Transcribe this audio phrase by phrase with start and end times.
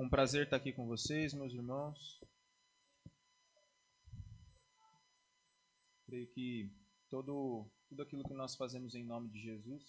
[0.00, 2.20] Um prazer estar aqui com vocês, meus irmãos.
[6.06, 6.70] Creio que
[7.10, 9.82] todo, tudo aquilo que nós fazemos em nome de Jesus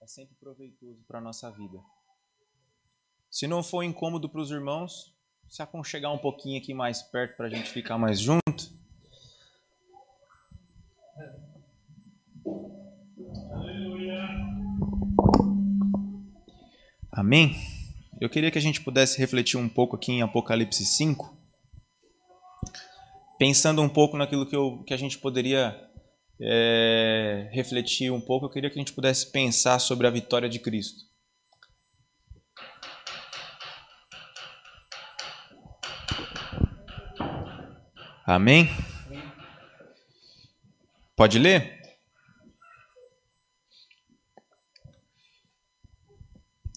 [0.00, 1.78] é sempre proveitoso para a nossa vida.
[3.30, 5.14] Se não for incômodo para os irmãos,
[5.50, 8.72] se aconchegar um pouquinho aqui mais perto para a gente ficar mais junto.
[17.12, 17.67] Amém?
[18.20, 21.36] Eu queria que a gente pudesse refletir um pouco aqui em Apocalipse 5,
[23.38, 25.80] pensando um pouco naquilo que, eu, que a gente poderia
[26.40, 30.58] é, refletir um pouco, eu queria que a gente pudesse pensar sobre a vitória de
[30.58, 31.06] Cristo.
[38.26, 38.68] Amém?
[41.16, 41.78] Pode ler?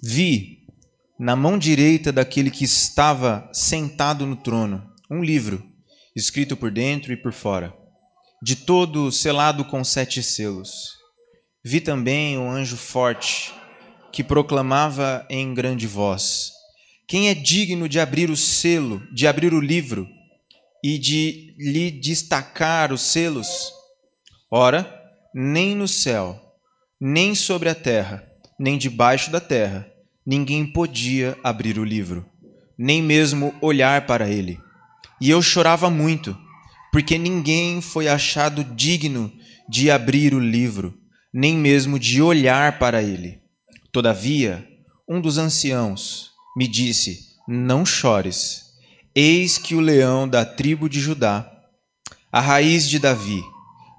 [0.03, 0.60] Vi
[1.21, 5.63] na mão direita daquele que estava sentado no trono um livro,
[6.15, 7.71] escrito por dentro e por fora,
[8.41, 10.97] de todo selado com sete selos.
[11.63, 13.53] Vi também um anjo forte
[14.11, 16.53] que proclamava em grande voz:
[17.07, 20.09] Quem é digno de abrir o selo, de abrir o livro
[20.83, 23.71] e de lhe destacar os selos?
[24.49, 24.91] Ora,
[25.35, 26.41] nem no céu,
[26.99, 28.27] nem sobre a terra,
[28.57, 29.90] nem debaixo da terra
[30.25, 32.25] ninguém podia abrir o livro,
[32.77, 34.59] nem mesmo olhar para ele.
[35.19, 36.37] E eu chorava muito,
[36.91, 39.31] porque ninguém foi achado digno
[39.69, 40.93] de abrir o livro,
[41.33, 43.39] nem mesmo de olhar para ele.
[43.91, 44.67] Todavia,
[45.07, 48.71] um dos anciãos me disse: Não chores.
[49.13, 51.49] Eis que o leão da tribo de Judá,
[52.31, 53.43] a raiz de Davi,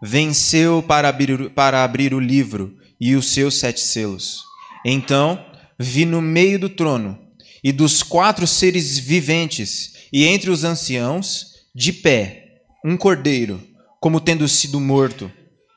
[0.02, 4.42] venceu para abrir, para abrir o livro e os seus sete selos.
[4.84, 5.38] Então
[5.78, 7.18] vi no meio do trono
[7.62, 13.62] e dos quatro seres viventes e entre os anciãos, de pé, um cordeiro,
[14.00, 15.30] como tendo sido morto.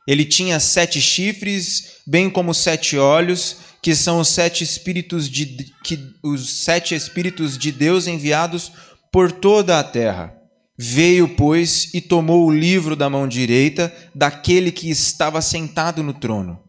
[0.07, 6.00] Ele tinha sete chifres, bem como sete olhos, que são os sete espíritos de que
[6.23, 8.72] os sete espíritos de Deus enviados
[9.12, 10.35] por toda a terra.
[10.77, 16.59] Veio, pois, e tomou o livro da mão direita daquele que estava sentado no trono.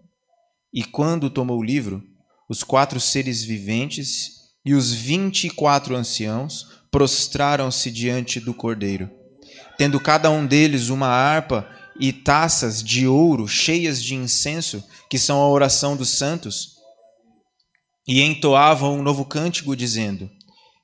[0.72, 2.02] E quando tomou o livro,
[2.48, 9.10] os quatro seres viventes e os vinte e quatro anciãos prostraram-se diante do cordeiro,
[9.76, 11.68] tendo cada um deles uma harpa
[11.98, 16.76] e taças de ouro cheias de incenso, que são a oração dos santos,
[18.06, 20.30] e entoavam um novo cântico, dizendo: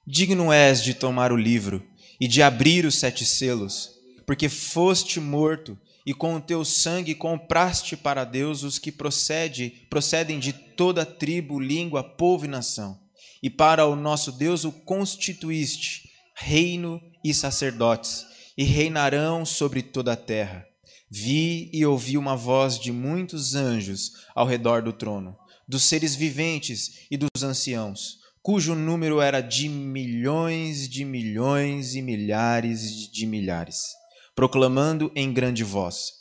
[0.07, 1.83] Digno és de tomar o livro
[2.21, 3.91] e de abrir os sete selos,
[4.27, 10.39] porque foste morto e com o teu sangue compraste para Deus os que procede, procedem
[10.39, 12.99] de toda tribo, língua, povo e nação.
[13.43, 18.27] E para o nosso Deus o constituíste reino e sacerdotes,
[18.57, 20.67] e reinarão sobre toda a terra.
[21.11, 25.37] Vi e ouvi uma voz de muitos anjos ao redor do trono,
[25.69, 33.11] dos seres viventes e dos anciãos, cujo número era de milhões de milhões e milhares
[33.11, 34.02] de milhares
[34.35, 36.13] proclamando em grande voz: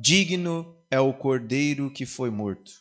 [0.00, 2.72] Digno é o cordeiro que foi morto,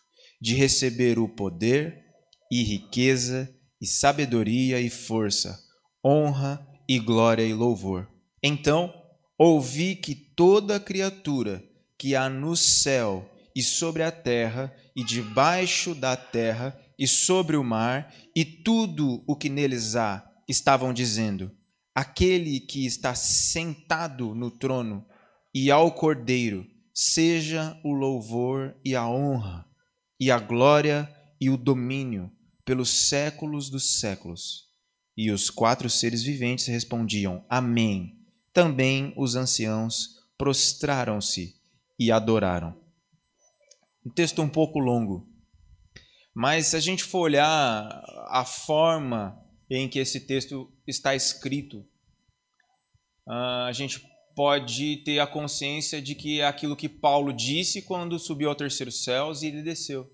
[0.42, 2.04] de receber o poder
[2.52, 3.50] e riqueza
[3.82, 5.60] e sabedoria e força,
[6.04, 8.08] honra e glória e louvor.
[8.42, 8.94] Então
[9.38, 11.64] ouvi que toda criatura
[11.98, 17.64] que há no céu e sobre a terra e debaixo da terra e sobre o
[17.64, 21.52] mar e tudo o que neles há estavam dizendo:
[22.00, 25.06] aquele que está sentado no trono
[25.54, 29.66] e ao Cordeiro, seja o louvor e a honra,
[30.18, 32.32] e a glória e o domínio
[32.64, 34.70] pelos séculos dos séculos.
[35.18, 38.16] E os quatro seres viventes respondiam: Amém.
[38.54, 41.54] Também os anciãos prostraram-se
[42.00, 42.80] e adoraram.
[44.06, 45.28] Um texto um pouco longo,
[46.34, 47.90] mas se a gente for olhar
[48.30, 49.38] a forma
[49.70, 51.86] em que esse texto está escrito,
[53.32, 54.02] a gente
[54.36, 58.92] pode ter a consciência de que é aquilo que Paulo disse quando subiu ao terceiro
[58.92, 60.10] céu e ele desceu.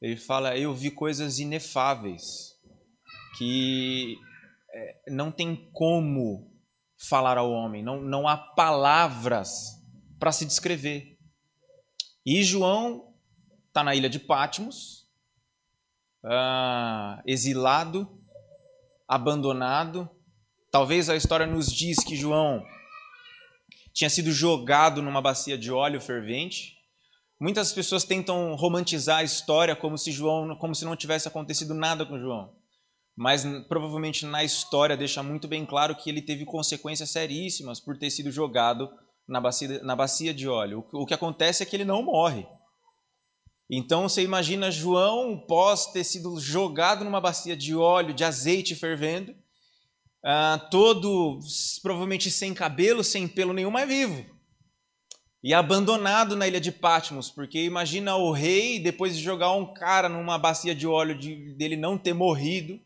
[0.00, 2.54] Ele fala: Eu vi coisas inefáveis
[3.36, 4.16] que
[4.72, 6.50] é, não tem como
[7.08, 9.80] falar ao homem, não, não há palavras
[10.18, 11.18] para se descrever.
[12.24, 13.12] E João
[13.68, 15.06] está na ilha de Patmos,
[16.24, 18.08] uh, exilado,
[19.06, 20.08] abandonado.
[20.74, 22.66] Talvez a história nos diz que João
[23.92, 26.76] tinha sido jogado numa bacia de óleo fervente.
[27.38, 32.04] Muitas pessoas tentam romantizar a história como se João, como se não tivesse acontecido nada
[32.04, 32.50] com João.
[33.14, 38.10] mas provavelmente na história deixa muito bem claro que ele teve consequências seríssimas por ter
[38.10, 38.90] sido jogado
[39.28, 40.84] na bacia, na bacia de óleo.
[40.92, 42.48] O, que acontece é que ele não morre.
[43.70, 49.36] Então você imagina João, pós ter sido jogado numa bacia de óleo, de azeite fervendo,
[50.24, 51.38] uh, todo
[51.82, 54.24] provavelmente sem cabelo, sem pelo nenhum, mas vivo.
[55.42, 60.08] E abandonado na ilha de Patmos, porque imagina o rei, depois de jogar um cara
[60.08, 62.80] numa bacia de óleo, de, dele não ter morrido,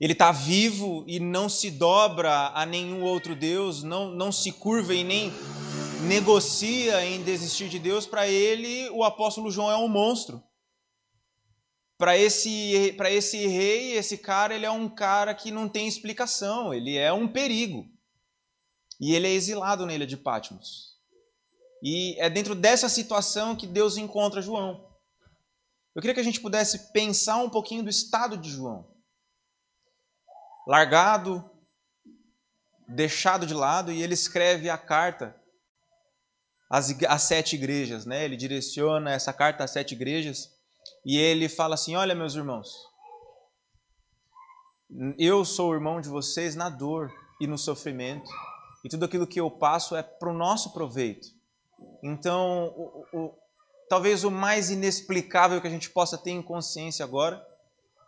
[0.00, 4.94] ele está vivo e não se dobra a nenhum outro Deus, não, não se curva
[4.94, 5.30] e nem
[6.06, 8.06] negocia em desistir de Deus.
[8.06, 10.42] Para ele, o apóstolo João é um monstro.
[11.98, 16.96] Para esse, esse rei, esse cara, ele é um cara que não tem explicação, ele
[16.96, 17.84] é um perigo.
[19.00, 20.96] E ele é exilado na ilha de Patmos.
[21.82, 24.88] E é dentro dessa situação que Deus encontra João.
[25.94, 28.96] Eu queria que a gente pudesse pensar um pouquinho do estado de João
[30.68, 31.42] largado,
[32.86, 35.34] deixado de lado, e ele escreve a carta
[36.68, 38.22] às sete igrejas, né?
[38.22, 40.57] Ele direciona essa carta às sete igrejas
[41.08, 42.70] e ele fala assim: Olha, meus irmãos,
[45.18, 47.10] eu sou o irmão de vocês na dor
[47.40, 48.30] e no sofrimento,
[48.84, 51.26] e tudo aquilo que eu passo é para o nosso proveito.
[52.02, 53.34] Então, o, o,
[53.88, 57.42] talvez o mais inexplicável que a gente possa ter em consciência agora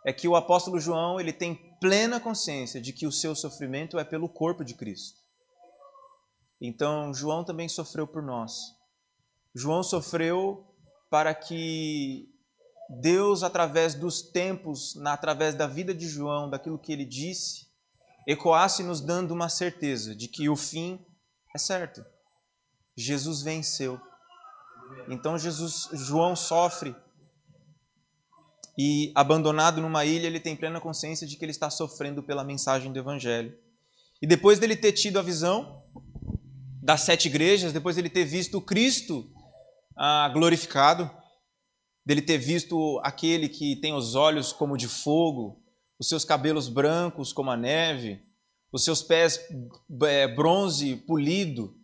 [0.05, 4.03] é que o apóstolo João ele tem plena consciência de que o seu sofrimento é
[4.03, 5.19] pelo corpo de Cristo.
[6.61, 8.53] Então, João também sofreu por nós.
[9.55, 10.63] João sofreu
[11.09, 12.30] para que
[12.99, 17.65] Deus, através dos tempos, através da vida de João, daquilo que ele disse,
[18.27, 20.99] ecoasse nos dando uma certeza de que o fim
[21.55, 22.03] é certo.
[22.95, 23.99] Jesus venceu.
[25.07, 26.93] Então Jesus, João sofre
[28.77, 32.91] e abandonado numa ilha, ele tem plena consciência de que ele está sofrendo pela mensagem
[32.91, 33.57] do Evangelho.
[34.21, 35.81] E depois dele ter tido a visão
[36.83, 39.29] das sete igrejas, depois dele ter visto Cristo
[39.95, 41.09] ah, glorificado,
[42.05, 45.61] dele ter visto aquele que tem os olhos como de fogo,
[45.99, 48.19] os seus cabelos brancos como a neve,
[48.71, 49.39] os seus pés
[50.03, 51.75] é, bronze polido,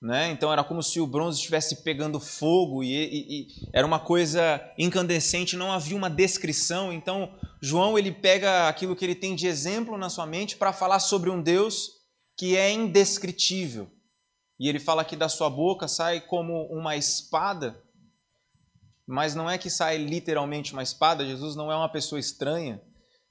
[0.00, 0.30] né?
[0.30, 4.62] Então era como se o bronze estivesse pegando fogo e, e, e, era uma coisa
[4.78, 6.92] incandescente, não havia uma descrição.
[6.92, 11.00] Então João ele pega aquilo que ele tem de exemplo na sua mente para falar
[11.00, 11.90] sobre um Deus
[12.36, 13.90] que é indescritível.
[14.60, 17.80] E ele fala que da sua boca sai como uma espada,
[19.08, 21.26] mas não é que sai literalmente uma espada.
[21.26, 22.80] Jesus não é uma pessoa estranha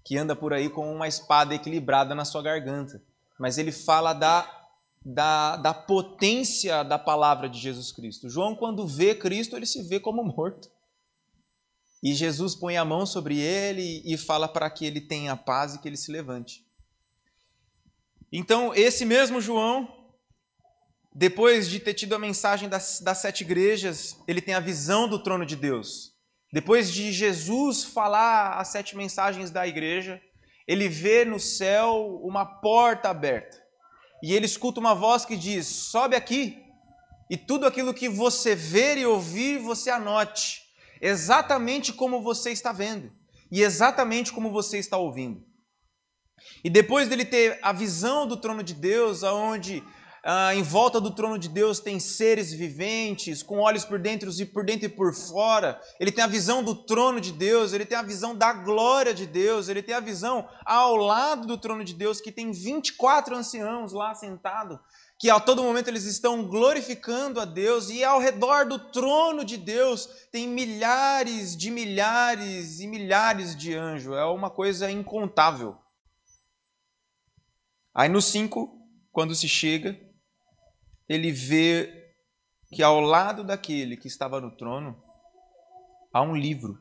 [0.03, 3.01] que anda por aí com uma espada equilibrada na sua garganta,
[3.39, 4.53] mas ele fala da
[5.05, 8.29] da, da potência da palavra de Jesus Cristo.
[8.29, 10.69] João, quando vê Cristo, ele se vê como morto.
[12.03, 15.79] E Jesus põe a mão sobre ele e fala para que ele tenha paz e
[15.79, 16.65] que ele se levante.
[18.31, 19.87] Então, esse mesmo João,
[21.19, 25.17] depois de ter tido a mensagem das, das sete igrejas, ele tem a visão do
[25.17, 26.11] trono de Deus.
[26.53, 30.21] Depois de Jesus falar as sete mensagens da igreja,
[30.67, 33.57] ele vê no céu uma porta aberta
[34.21, 36.63] e ele escuta uma voz que diz: sobe aqui,
[37.31, 40.61] e tudo aquilo que você ver e ouvir, você anote,
[41.01, 43.11] exatamente como você está vendo,
[43.51, 45.43] e exatamente como você está ouvindo.
[46.63, 49.83] E depois dele ter a visão do trono de Deus, aonde
[50.29, 54.45] ah, em volta do trono de Deus tem seres viventes, com olhos por dentro e
[54.45, 55.79] por dentro e por fora.
[56.01, 59.25] Ele tem a visão do trono de Deus, ele tem a visão da glória de
[59.25, 63.93] Deus, ele tem a visão ao lado do trono de Deus, que tem 24 anciãos
[63.93, 64.77] lá sentados,
[65.17, 69.55] que a todo momento eles estão glorificando a Deus, e ao redor do trono de
[69.55, 74.13] Deus tem milhares de milhares e milhares de anjos.
[74.13, 75.77] É uma coisa incontável.
[77.95, 78.77] Aí no 5,
[79.09, 79.97] quando se chega,
[81.07, 82.13] ele vê
[82.71, 85.01] que ao lado daquele que estava no trono
[86.13, 86.77] há um livro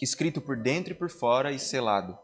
[0.00, 2.18] escrito por dentro e por fora e selado.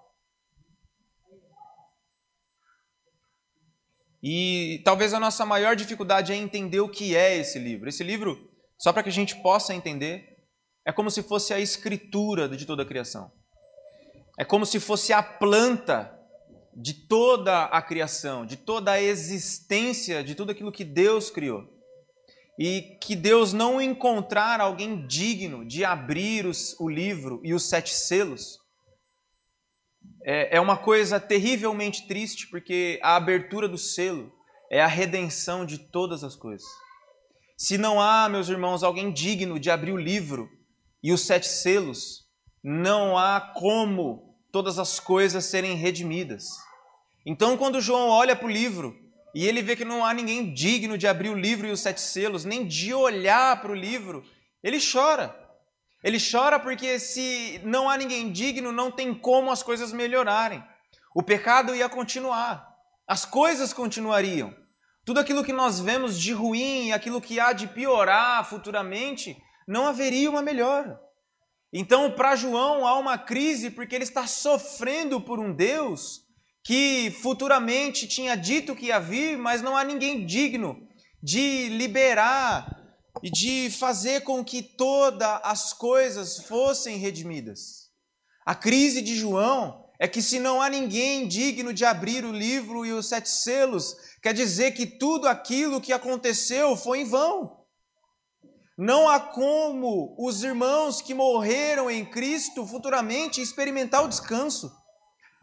[4.23, 7.89] E talvez a nossa maior dificuldade é entender o que é esse livro.
[7.89, 10.39] Esse livro, só para que a gente possa entender,
[10.85, 13.31] é como se fosse a escritura de toda a criação.
[14.39, 16.19] É como se fosse a planta
[16.77, 21.69] de toda a criação, de toda a existência, de tudo aquilo que Deus criou.
[22.59, 27.93] E que Deus não encontrar alguém digno de abrir os, o livro e os sete
[27.93, 28.59] selos
[30.25, 34.33] é, é uma coisa terrivelmente triste, porque a abertura do selo
[34.71, 36.67] é a redenção de todas as coisas.
[37.57, 40.49] Se não há, meus irmãos, alguém digno de abrir o livro
[41.03, 42.25] e os sete selos,
[42.63, 46.47] não há como todas as coisas serem redimidas.
[47.27, 48.95] Então, quando João olha para o livro
[49.35, 52.01] e ele vê que não há ninguém digno de abrir o livro e os sete
[52.01, 54.25] selos, nem de olhar para o livro,
[54.63, 55.35] ele chora.
[56.03, 60.63] Ele chora porque se não há ninguém digno, não tem como as coisas melhorarem.
[61.15, 62.69] O pecado ia continuar,
[63.07, 64.55] as coisas continuariam.
[65.05, 70.31] Tudo aquilo que nós vemos de ruim, aquilo que há de piorar futuramente, não haveria
[70.31, 70.99] uma melhora.
[71.73, 76.24] Então, para João, há uma crise porque ele está sofrendo por um Deus
[76.65, 80.77] que futuramente tinha dito que ia vir, mas não há ninguém digno
[81.23, 82.83] de liberar
[83.23, 87.91] e de fazer com que todas as coisas fossem redimidas.
[88.47, 92.85] A crise de João é que se não há ninguém digno de abrir o livro
[92.85, 97.63] e os sete selos, quer dizer que tudo aquilo que aconteceu foi em vão.
[98.77, 104.73] Não há como os irmãos que morreram em Cristo futuramente experimentar o descanso.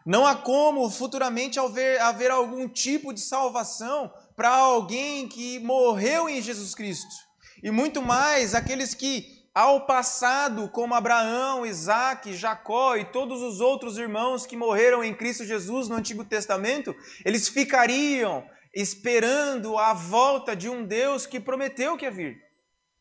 [0.05, 6.41] Não há como futuramente haver, haver algum tipo de salvação para alguém que morreu em
[6.41, 7.13] Jesus Cristo.
[7.61, 13.97] E muito mais aqueles que, ao passado, como Abraão, Isaac, Jacó e todos os outros
[13.97, 18.43] irmãos que morreram em Cristo Jesus no Antigo Testamento, eles ficariam
[18.73, 22.41] esperando a volta de um Deus que prometeu que ia vir.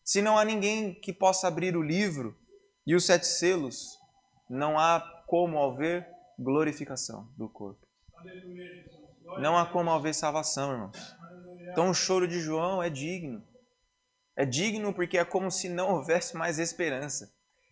[0.05, 2.37] Se não há ninguém que possa abrir o livro
[2.87, 3.97] e os sete selos,
[4.49, 6.07] não há como haver
[6.41, 7.87] glorificação do corpo.
[9.39, 11.17] Não há como haver salvação, irmãos.
[11.71, 13.43] Então o choro de João é digno.
[14.37, 17.31] É digno porque é como se não houvesse mais esperança.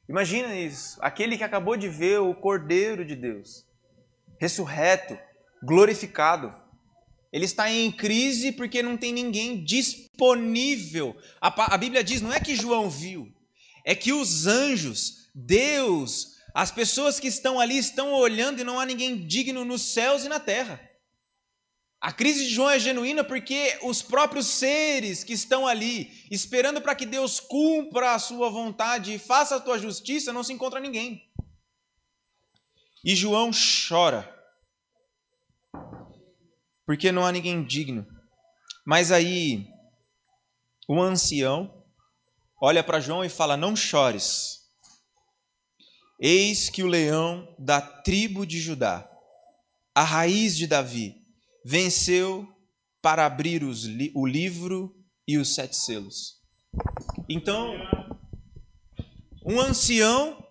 [0.08, 3.66] Imagina isso, aquele que acabou de ver o Cordeiro de Deus,
[4.38, 5.18] ressurreto,
[5.62, 6.54] glorificado,
[7.30, 11.14] ele está em crise porque não tem ninguém disponível.
[11.40, 13.30] A, a, Bíblia diz: não é que João viu,
[13.84, 18.87] é que os anjos, Deus, as pessoas que estão ali estão olhando e não há
[18.87, 20.81] ninguém digno nos céus e na terra.
[22.00, 26.95] A crise de João é genuína porque os próprios seres que estão ali, esperando para
[26.95, 31.28] que Deus cumpra a sua vontade e faça a tua justiça, não se encontra ninguém.
[33.05, 33.50] E João
[33.88, 34.38] chora
[36.88, 38.07] porque não há ninguém digno.
[38.83, 39.69] Mas aí,
[40.88, 41.85] o ancião
[42.59, 44.57] olha para João e fala: Não chores.
[46.20, 49.08] Eis que o leão da tribo de Judá,
[49.94, 51.14] a raiz de Davi,
[51.64, 52.46] venceu
[53.00, 53.84] para abrir os,
[54.14, 54.92] o livro
[55.26, 56.38] e os sete selos.
[57.28, 57.72] Então,
[59.44, 60.44] um ancião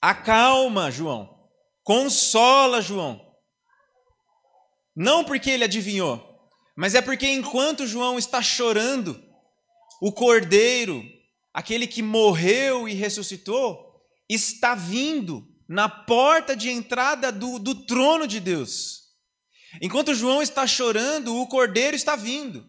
[0.00, 1.38] acalma João,
[1.82, 3.20] consola João,
[4.94, 6.22] não porque ele adivinhou,
[6.76, 9.20] mas é porque enquanto João está chorando,
[10.00, 11.02] o cordeiro,
[11.52, 13.87] aquele que morreu e ressuscitou,
[14.28, 19.02] está vindo na porta de entrada do, do trono de Deus.
[19.82, 22.66] Enquanto João está chorando, o cordeiro está vindo.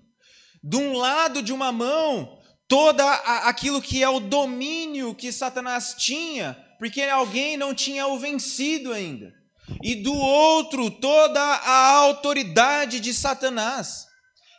[0.63, 3.05] De um lado de uma mão, toda
[3.47, 9.39] aquilo que é o domínio que Satanás tinha, porque alguém não tinha o vencido ainda
[9.83, 14.07] e do outro toda a autoridade de Satanás.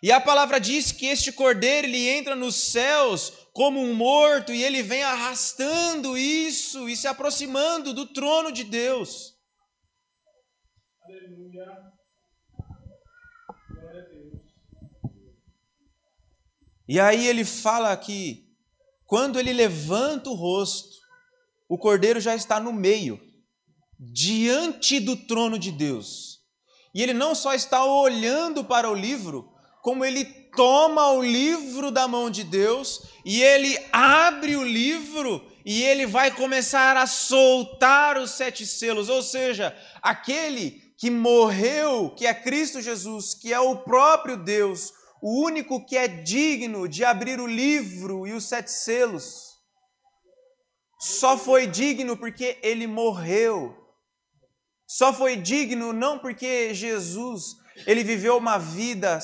[0.02, 4.64] E a palavra diz que este cordeiro ele entra nos céus como um morto e
[4.64, 9.35] ele vem arrastando isso e se aproximando do trono de Deus.
[11.05, 11.67] Aleluia.
[13.69, 14.43] Glória a Deus.
[16.88, 18.47] E aí ele fala que
[19.05, 20.97] quando ele levanta o rosto,
[21.69, 23.21] o cordeiro já está no meio
[23.99, 26.40] diante do trono de Deus.
[26.95, 29.52] E ele não só está olhando para o livro,
[29.83, 35.83] como ele toma o livro da mão de Deus e ele abre o livro e
[35.83, 42.35] ele vai começar a soltar os sete selos, ou seja, aquele que morreu, que é
[42.35, 44.92] Cristo Jesus, que é o próprio Deus,
[45.23, 49.50] o único que é digno de abrir o livro e os sete selos,
[51.00, 53.75] só foi digno porque ele morreu.
[54.87, 59.19] Só foi digno não porque Jesus, ele viveu uma vida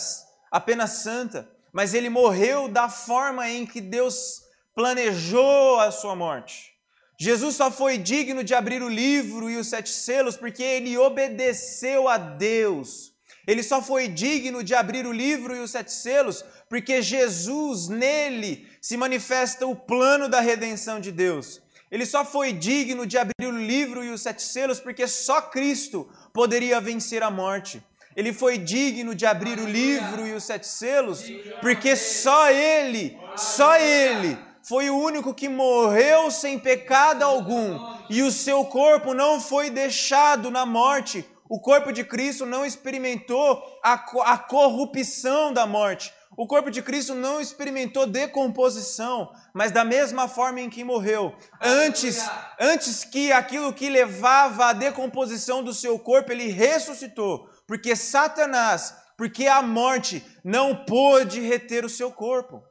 [0.56, 4.42] apenas santa, mas ele morreu da forma em que Deus
[4.74, 6.72] planejou a sua morte.
[7.18, 12.08] Jesus só foi digno de abrir o livro e os sete selos porque ele obedeceu
[12.08, 13.12] a Deus.
[13.46, 18.66] Ele só foi digno de abrir o livro e os sete selos porque Jesus, nele,
[18.80, 21.60] se manifesta o plano da redenção de Deus.
[21.90, 26.10] Ele só foi digno de abrir o livro e os sete selos porque só Cristo
[26.32, 27.82] poderia vencer a morte.
[28.16, 31.22] Ele foi digno de abrir o livro e os sete selos
[31.60, 38.32] porque só Ele, só Ele foi o único que morreu sem pecado algum E o
[38.32, 41.24] seu corpo não foi deixado na morte.
[41.48, 43.92] O corpo de Cristo não experimentou a,
[44.24, 46.12] a corrupção da morte.
[46.36, 52.18] O corpo de Cristo não experimentou decomposição, mas da mesma forma em que morreu, antes,
[52.60, 59.46] antes que aquilo que levava à decomposição do seu corpo, ele ressuscitou, porque Satanás, porque
[59.46, 62.62] a morte não pôde reter o seu corpo.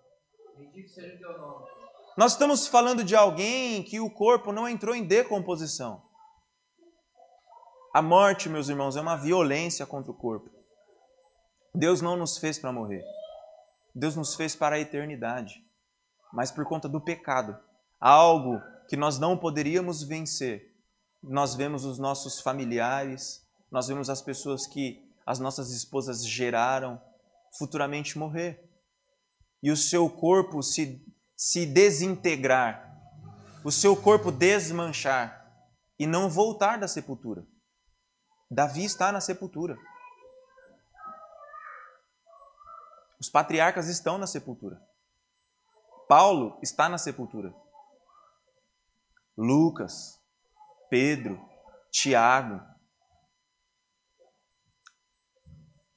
[2.15, 6.03] Nós estamos falando de alguém que o corpo não entrou em decomposição.
[7.95, 10.49] A morte, meus irmãos, é uma violência contra o corpo.
[11.73, 13.03] Deus não nos fez para morrer.
[13.95, 15.63] Deus nos fez para a eternidade,
[16.33, 17.57] mas por conta do pecado,
[17.99, 20.75] algo que nós não poderíamos vencer.
[21.23, 27.01] Nós vemos os nossos familiares, nós vemos as pessoas que as nossas esposas geraram
[27.57, 28.69] futuramente morrer.
[29.63, 31.01] E o seu corpo se,
[31.35, 32.93] se desintegrar,
[33.63, 35.51] o seu corpo desmanchar
[35.97, 37.43] e não voltar da sepultura.
[38.51, 39.77] Davi está na sepultura.
[43.25, 44.79] Os patriarcas estão na sepultura.
[46.07, 47.51] Paulo está na sepultura.
[49.35, 50.21] Lucas,
[50.91, 51.43] Pedro,
[51.91, 52.61] Tiago,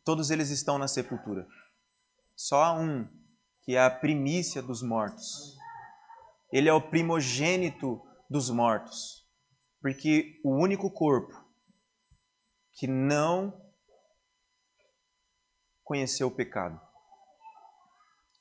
[0.06, 1.46] todos eles estão na sepultura.
[2.34, 3.06] Só há um
[3.62, 5.54] que é a primícia dos mortos.
[6.50, 9.28] Ele é o primogênito dos mortos,
[9.82, 11.38] porque o único corpo
[12.78, 13.52] que não
[15.84, 16.87] conheceu o pecado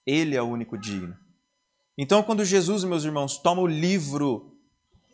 [0.07, 1.13] ele é o único digno.
[1.97, 4.57] Então, quando Jesus, meus irmãos, toma o livro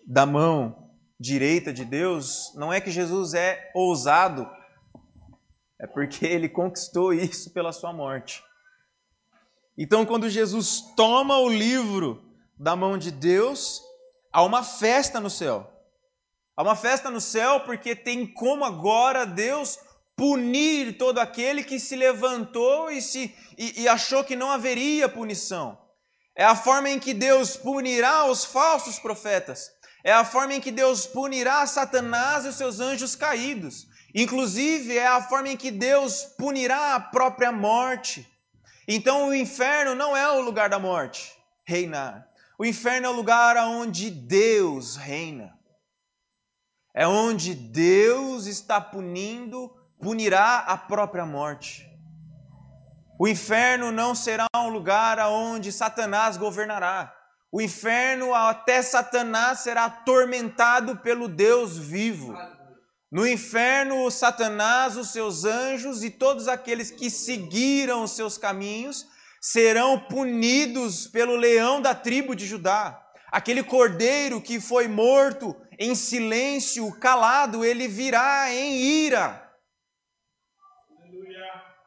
[0.05, 4.47] da mão direita de Deus, não é que Jesus é ousado,
[5.79, 8.43] é porque ele conquistou isso pela sua morte.
[9.75, 12.23] Então, quando Jesus toma o livro
[12.59, 13.81] da mão de Deus,
[14.31, 15.71] há uma festa no céu.
[16.55, 19.79] Há uma festa no céu porque tem como agora Deus
[20.15, 25.77] punir todo aquele que se levantou e, se, e, e achou que não haveria punição.
[26.35, 29.69] É a forma em que Deus punirá os falsos profetas.
[30.03, 33.87] É a forma em que Deus punirá Satanás e os seus anjos caídos.
[34.13, 38.27] Inclusive, é a forma em que Deus punirá a própria morte.
[38.87, 41.33] Então, o inferno não é o lugar da morte,
[41.65, 42.27] reinar.
[42.59, 45.57] O inferno é o lugar onde Deus reina.
[46.93, 51.89] É onde Deus está punindo punirá a própria morte.
[53.17, 57.13] O inferno não será um lugar onde Satanás governará.
[57.49, 62.35] O inferno, até Satanás, será atormentado pelo Deus vivo.
[63.09, 69.05] No inferno, Satanás, os seus anjos e todos aqueles que seguiram os seus caminhos
[69.39, 72.99] serão punidos pelo leão da tribo de Judá.
[73.31, 79.42] Aquele cordeiro que foi morto em silêncio, calado, ele virá em ira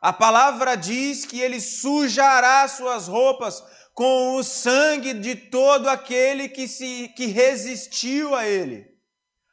[0.07, 3.61] a palavra diz que ele sujará suas roupas
[3.93, 8.87] com o sangue de todo aquele que, se, que resistiu a ele.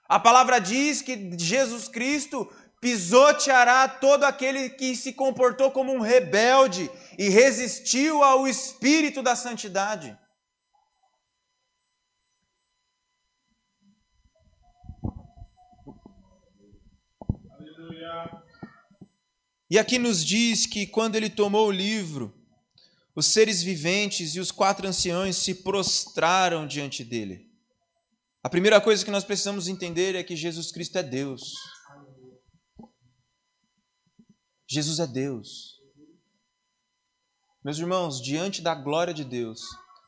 [0.08, 2.48] A palavra diz que Jesus Cristo
[2.80, 6.88] pisoteará todo aquele que se comportou como um rebelde
[7.18, 10.16] e resistiu ao espírito da santidade.
[19.74, 22.32] E aqui nos diz que quando ele tomou o livro,
[23.16, 27.50] os seres viventes e os quatro anciões se prostraram diante dele.
[28.44, 31.56] A primeira coisa que nós precisamos entender é que Jesus Cristo é Deus.
[34.68, 35.80] Jesus é Deus.
[37.66, 39.60] Meus irmãos, diante da glória de Deus,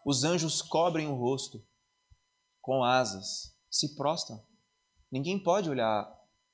[0.05, 1.59] os anjos cobrem o rosto
[2.61, 4.45] com asas, se prostram.
[5.11, 6.07] Ninguém pode olhar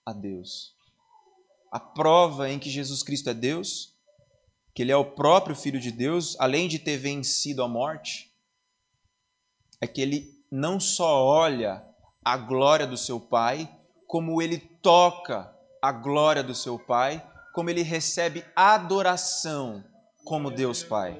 [0.06, 0.80] a Deus
[1.72, 3.96] a prova em que Jesus Cristo é Deus,
[4.76, 8.30] que Ele é o próprio Filho de Deus, além de ter vencido a morte,
[9.80, 11.82] é que Ele não só olha
[12.24, 13.74] a glória do seu Pai,
[14.06, 15.50] como Ele toca
[15.82, 19.84] a glória do seu Pai, como Ele recebe adoração
[20.26, 21.20] como Deus Pai.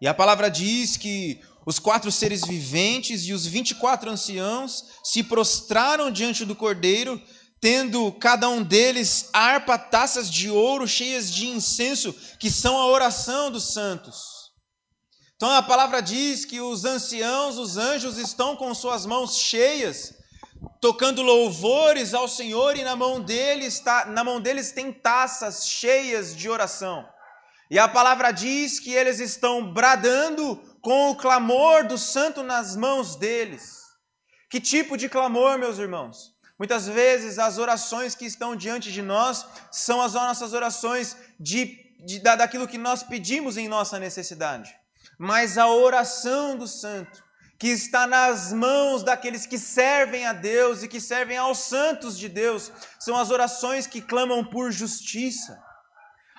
[0.00, 4.86] E a palavra diz que os quatro seres viventes e os vinte e quatro anciãos
[5.04, 7.22] se prostraram diante do cordeiro,
[7.60, 13.52] tendo cada um deles harpa, taças de ouro cheias de incenso, que são a oração
[13.52, 14.16] dos santos.
[15.36, 20.12] Então a palavra diz que os anciãos, os anjos, estão com suas mãos cheias,
[20.80, 26.34] tocando louvores ao Senhor, e na mão deles, está, na mão deles tem taças cheias
[26.34, 27.06] de oração.
[27.70, 33.14] E a palavra diz que eles estão bradando com o clamor do santo nas mãos
[33.14, 33.80] deles.
[34.50, 36.34] Que tipo de clamor, meus irmãos?
[36.58, 42.18] Muitas vezes as orações que estão diante de nós são as nossas orações de, de,
[42.18, 44.74] daquilo que nós pedimos em nossa necessidade.
[45.16, 47.22] Mas a oração do santo,
[47.56, 52.28] que está nas mãos daqueles que servem a Deus e que servem aos santos de
[52.28, 55.69] Deus, são as orações que clamam por justiça.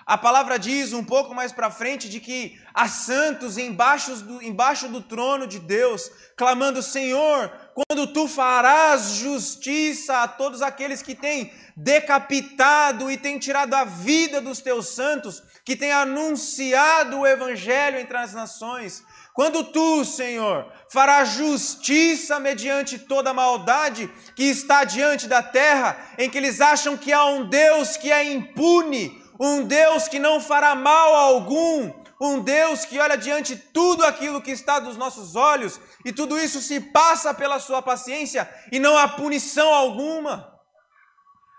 [0.06, 4.88] A palavra diz um pouco mais para frente de que há santos embaixo do, embaixo
[4.88, 11.54] do trono de Deus, clamando: Senhor, quando tu farás justiça a todos aqueles que têm
[11.76, 18.18] decapitado e têm tirado a vida dos teus santos, que têm anunciado o evangelho entre
[18.18, 25.42] as nações, quando tu, Senhor, farás justiça mediante toda a maldade que está diante da
[25.42, 30.20] terra, em que eles acham que há um Deus que é impune, um Deus que
[30.20, 35.36] não fará mal algum, um Deus que olha diante tudo aquilo que está dos nossos
[35.36, 40.48] olhos, e tudo isso se passa pela sua paciência e não há punição alguma.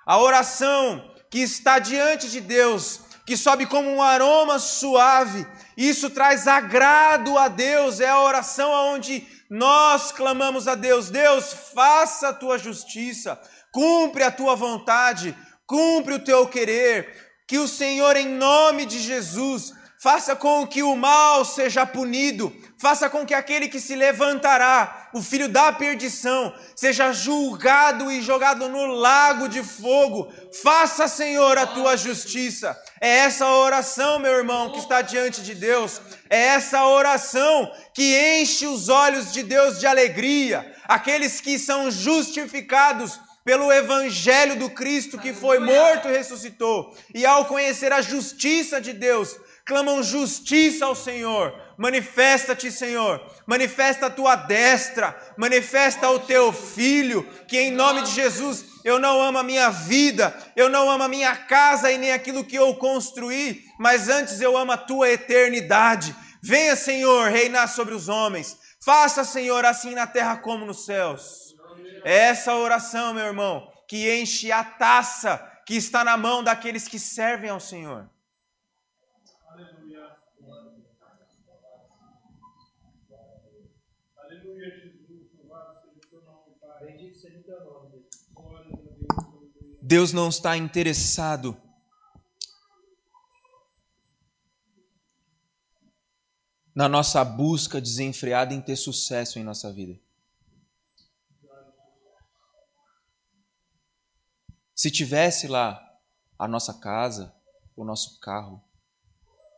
[0.07, 5.45] A oração que está diante de Deus, que sobe como um aroma suave,
[5.77, 12.29] isso traz agrado a Deus, é a oração onde nós clamamos a Deus: Deus, faça
[12.29, 13.41] a tua justiça,
[13.73, 19.75] cumpre a tua vontade, cumpre o teu querer, que o Senhor, em nome de Jesus,
[19.99, 25.21] faça com que o mal seja punido, faça com que aquele que se levantará, o
[25.21, 30.33] filho da perdição, seja julgado e jogado no lago de fogo.
[30.63, 32.75] Faça, Senhor, a tua justiça.
[32.99, 36.01] É essa oração, meu irmão, que está diante de Deus.
[36.31, 40.75] É essa oração que enche os olhos de Deus de alegria.
[40.89, 47.47] Aqueles que são justificados pelo evangelho do Cristo que foi morto e ressuscitou, e ao
[47.47, 51.55] conhecer a justiça de Deus, clamam justiça ao Senhor.
[51.77, 53.21] Manifesta-te, Senhor.
[53.47, 59.21] Manifesta a tua destra, manifesta o teu filho, que em nome de Jesus eu não
[59.21, 62.75] amo a minha vida, eu não amo a minha casa e nem aquilo que eu
[62.75, 66.15] construí, mas antes eu amo a tua eternidade.
[66.43, 68.57] Venha, Senhor, reinar sobre os homens.
[68.85, 71.52] Faça, Senhor, assim na terra como nos céus.
[72.05, 76.99] É essa oração, meu irmão, que enche a taça que está na mão daqueles que
[76.99, 78.09] servem ao Senhor.
[89.81, 91.57] Deus não está interessado
[96.75, 100.02] na nossa busca desenfreada em ter sucesso em nossa vida.
[104.75, 105.81] Se tivesse lá
[106.39, 107.33] a nossa casa,
[107.77, 108.63] o nosso carro,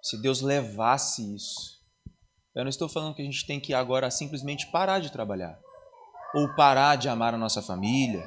[0.02, 1.80] se Deus levasse isso,
[2.54, 5.58] eu não estou falando que a gente tem que agora simplesmente parar de trabalhar,
[6.34, 8.24] ou parar de amar a nossa família,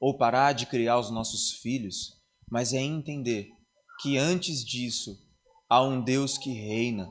[0.00, 2.18] ou parar de criar os nossos filhos,
[2.50, 3.50] mas é entender
[4.00, 5.18] que antes disso
[5.68, 7.10] há um Deus que reina.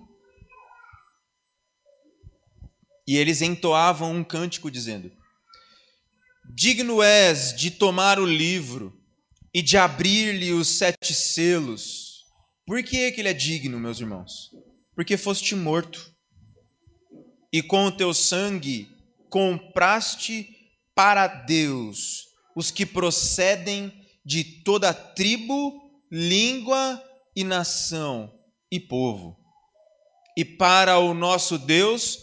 [3.08, 5.12] E eles entoavam um cântico dizendo:
[6.54, 8.94] Digno és de tomar o livro
[9.54, 12.26] e de abrir-lhe os sete selos.
[12.66, 14.52] Por que, que ele é digno, meus irmãos?
[14.94, 16.12] Porque foste morto,
[17.54, 18.90] e com o teu sangue
[19.30, 20.50] compraste
[20.94, 23.92] para Deus os que procedem
[24.26, 25.74] de toda tribo,
[26.12, 27.02] língua
[27.34, 28.32] e nação
[28.70, 29.38] e povo.
[30.38, 32.20] E para o nosso Deus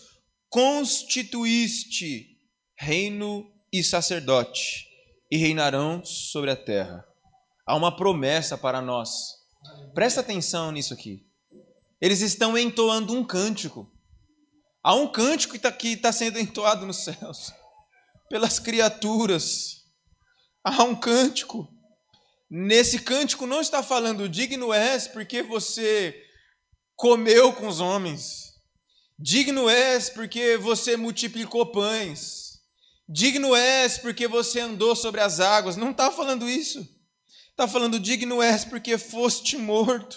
[0.51, 2.27] constituíste
[2.77, 4.87] reino e sacerdote,
[5.31, 7.09] e reinarão sobre a terra
[7.69, 9.37] há uma promessa para nós.
[9.93, 11.23] Presta atenção nisso aqui.
[12.01, 13.87] Eles estão entoando um cântico.
[14.83, 17.53] Há um cântico que está tá sendo entoado nos céus
[18.31, 19.85] pelas criaturas.
[20.65, 21.69] Há um cântico.
[22.51, 26.17] Nesse cântico não está falando digno és porque você
[26.97, 28.55] comeu com os homens.
[29.19, 32.48] Digno és porque você multiplicou pães.
[33.09, 35.77] Digno és porque você andou sobre as águas.
[35.77, 36.87] Não está falando isso.
[37.51, 40.17] Está falando, digno és porque foste morto.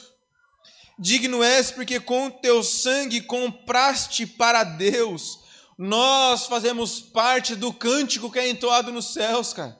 [0.99, 5.39] Digno és porque com teu sangue compraste para Deus.
[5.75, 9.75] Nós fazemos parte do cântico que é entoado nos céus, cara.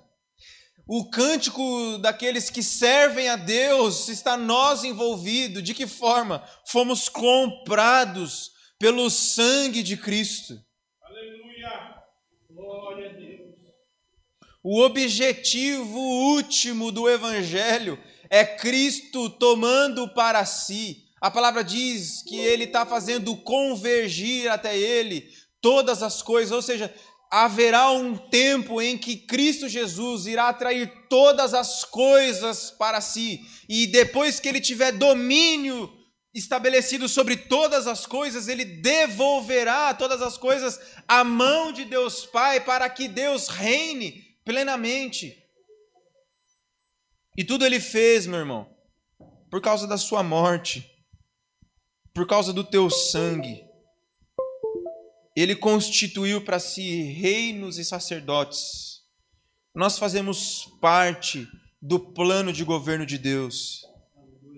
[0.88, 5.62] O cântico daqueles que servem a Deus está nós envolvido.
[5.62, 6.44] De que forma?
[6.66, 10.60] Fomos comprados pelo sangue de Cristo.
[14.64, 17.98] O objetivo último do Evangelho
[18.30, 21.04] é Cristo tomando para si.
[21.20, 25.28] A palavra diz que ele está fazendo convergir até ele
[25.60, 26.94] todas as coisas, ou seja,
[27.30, 33.88] haverá um tempo em que Cristo Jesus irá atrair todas as coisas para si, e
[33.88, 36.01] depois que ele tiver domínio
[36.34, 42.62] estabelecido sobre todas as coisas, ele devolverá todas as coisas à mão de Deus Pai
[42.62, 45.38] para que Deus reine plenamente.
[47.38, 48.70] E tudo ele fez, meu irmão,
[49.50, 50.90] por causa da sua morte,
[52.14, 53.64] por causa do teu sangue.
[55.36, 59.02] Ele constituiu para si reinos e sacerdotes.
[59.74, 61.48] Nós fazemos parte
[61.82, 63.82] do plano de governo de Deus.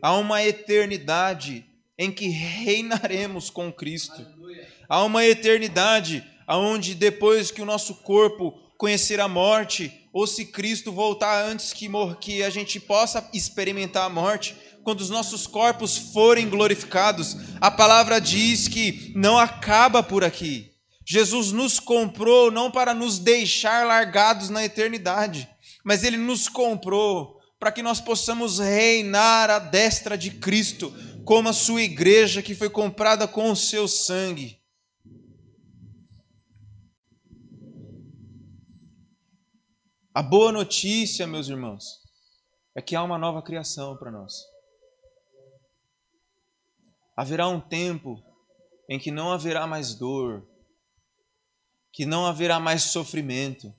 [0.04, 1.66] Há uma eternidade
[1.98, 4.28] em que reinaremos com Cristo.
[4.90, 10.92] Há uma eternidade onde depois que o nosso corpo conhecer a morte, ou se Cristo
[10.92, 11.90] voltar antes que,
[12.20, 18.20] que a gente possa experimentar a morte, quando os nossos corpos forem glorificados, a palavra
[18.20, 20.70] diz que não acaba por aqui.
[21.06, 25.48] Jesus nos comprou não para nos deixar largados na eternidade,
[25.82, 31.54] mas ele nos comprou para que nós possamos reinar à destra de Cristo, como a
[31.54, 34.62] sua igreja que foi comprada com o seu sangue.
[40.14, 42.02] A boa notícia, meus irmãos,
[42.76, 44.34] é que há uma nova criação para nós.
[47.16, 48.22] Haverá um tempo
[48.90, 50.46] em que não haverá mais dor,
[51.94, 53.74] que não haverá mais sofrimento,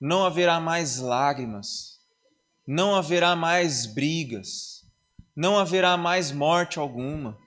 [0.00, 1.97] não haverá mais lágrimas,
[2.68, 4.84] não haverá mais brigas,
[5.34, 7.38] não haverá mais morte alguma.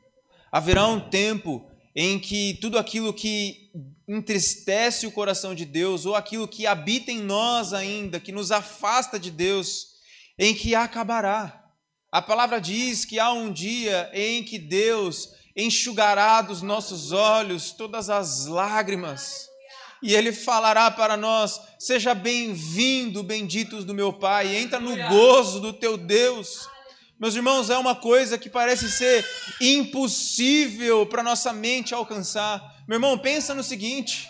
[0.51, 1.63] Haverá um tempo
[1.95, 3.69] em que tudo aquilo que
[4.07, 9.19] entristece o coração de Deus, ou aquilo que habita em nós ainda, que nos afasta
[9.19, 9.89] de Deus,
[10.39, 11.65] em que acabará.
[12.11, 18.09] A palavra diz que há um dia em que Deus enxugará dos nossos olhos todas
[18.09, 19.50] as lágrimas
[20.01, 25.73] e ele falará para nós: Seja bem-vindo, benditos do meu Pai, entra no gozo do
[25.73, 26.67] teu Deus.
[27.19, 29.23] Meus irmãos, é uma coisa que parece ser
[29.61, 32.59] impossível para nossa mente alcançar.
[32.87, 34.27] Meu irmão, pensa no seguinte: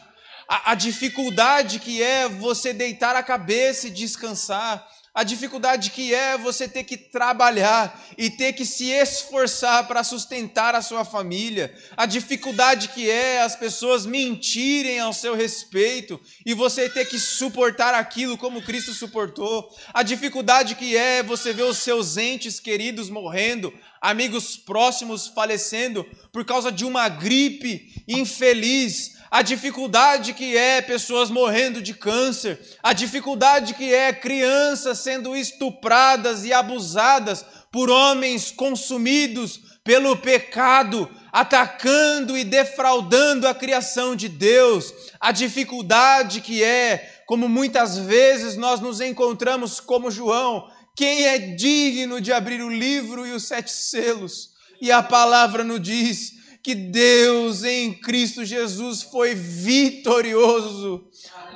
[0.47, 6.37] a, a dificuldade que é você deitar a cabeça e descansar, a dificuldade que é
[6.37, 12.05] você ter que trabalhar e ter que se esforçar para sustentar a sua família, a
[12.05, 18.37] dificuldade que é as pessoas mentirem ao seu respeito e você ter que suportar aquilo
[18.37, 24.55] como Cristo suportou, a dificuldade que é você ver os seus entes queridos morrendo, amigos
[24.55, 31.93] próximos falecendo por causa de uma gripe infeliz, a dificuldade que é pessoas morrendo de
[31.93, 41.09] câncer, a dificuldade que é crianças sendo estupradas e abusadas por homens consumidos pelo pecado,
[41.31, 48.81] atacando e defraudando a criação de Deus, a dificuldade que é, como muitas vezes nós
[48.81, 54.49] nos encontramos como João, quem é digno de abrir o livro e os sete selos?
[54.81, 61.07] E a palavra nos diz que Deus em Cristo Jesus foi vitorioso.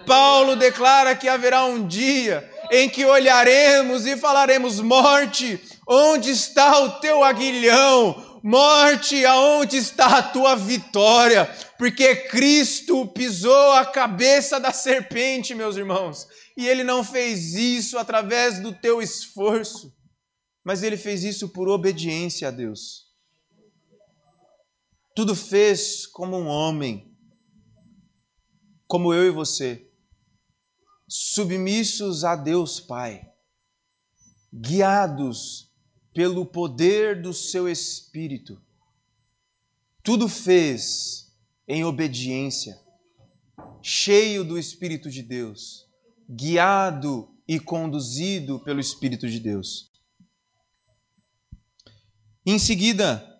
[0.06, 7.00] Paulo declara que haverá um dia em que olharemos e falaremos: Morte, onde está o
[7.00, 8.40] teu aguilhão?
[8.44, 11.50] Morte, aonde está a tua vitória?
[11.78, 18.60] Porque Cristo pisou a cabeça da serpente, meus irmãos, e ele não fez isso através
[18.60, 19.92] do teu esforço,
[20.64, 23.05] mas ele fez isso por obediência a Deus
[25.16, 27.10] tudo fez como um homem,
[28.86, 29.90] como eu e você,
[31.08, 33.26] submissos a Deus Pai,
[34.54, 35.72] guiados
[36.14, 38.62] pelo poder do seu Espírito.
[40.04, 41.34] Tudo fez
[41.66, 42.78] em obediência,
[43.82, 45.88] cheio do Espírito de Deus,
[46.30, 49.90] guiado e conduzido pelo Espírito de Deus.
[52.46, 53.35] Em seguida,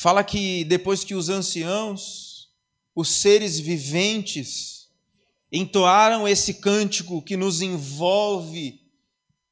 [0.00, 2.48] fala que depois que os anciãos,
[2.94, 4.88] os seres viventes,
[5.52, 8.80] entoaram esse cântico que nos envolve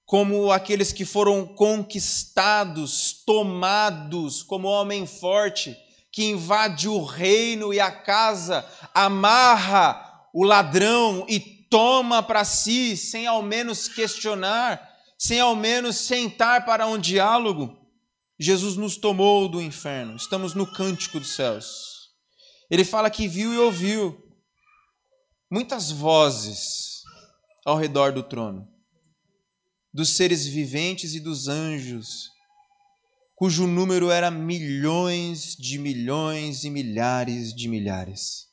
[0.07, 5.77] como aqueles que foram conquistados, tomados, como homem forte
[6.11, 13.27] que invade o reino e a casa, amarra o ladrão e toma para si, sem
[13.27, 17.78] ao menos questionar, sem ao menos sentar para um diálogo.
[18.39, 22.11] Jesus nos tomou do inferno, estamos no cântico dos céus.
[22.71, 24.17] Ele fala que viu e ouviu
[25.51, 27.03] muitas vozes
[27.65, 28.69] ao redor do trono,
[29.93, 32.31] dos seres viventes e dos anjos,
[33.35, 38.47] cujo número era milhões de milhões e milhares de milhares.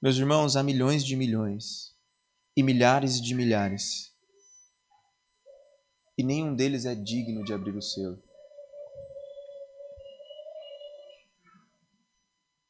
[0.00, 1.92] Meus irmãos, há milhões de milhões
[2.56, 4.12] e milhares de milhares.
[6.16, 8.27] E nenhum deles é digno de abrir o selo.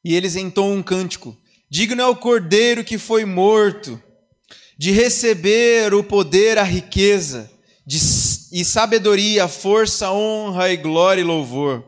[0.03, 1.37] E eles entoam um cântico:
[1.69, 4.01] Digno é o cordeiro que foi morto,
[4.77, 7.51] de receber o poder, a riqueza,
[7.85, 7.97] de,
[8.51, 11.83] e sabedoria, força, honra e glória e louvor.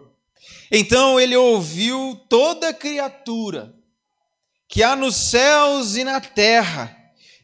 [0.71, 3.73] Então ele ouviu toda criatura
[4.67, 6.95] que há nos céus e na terra,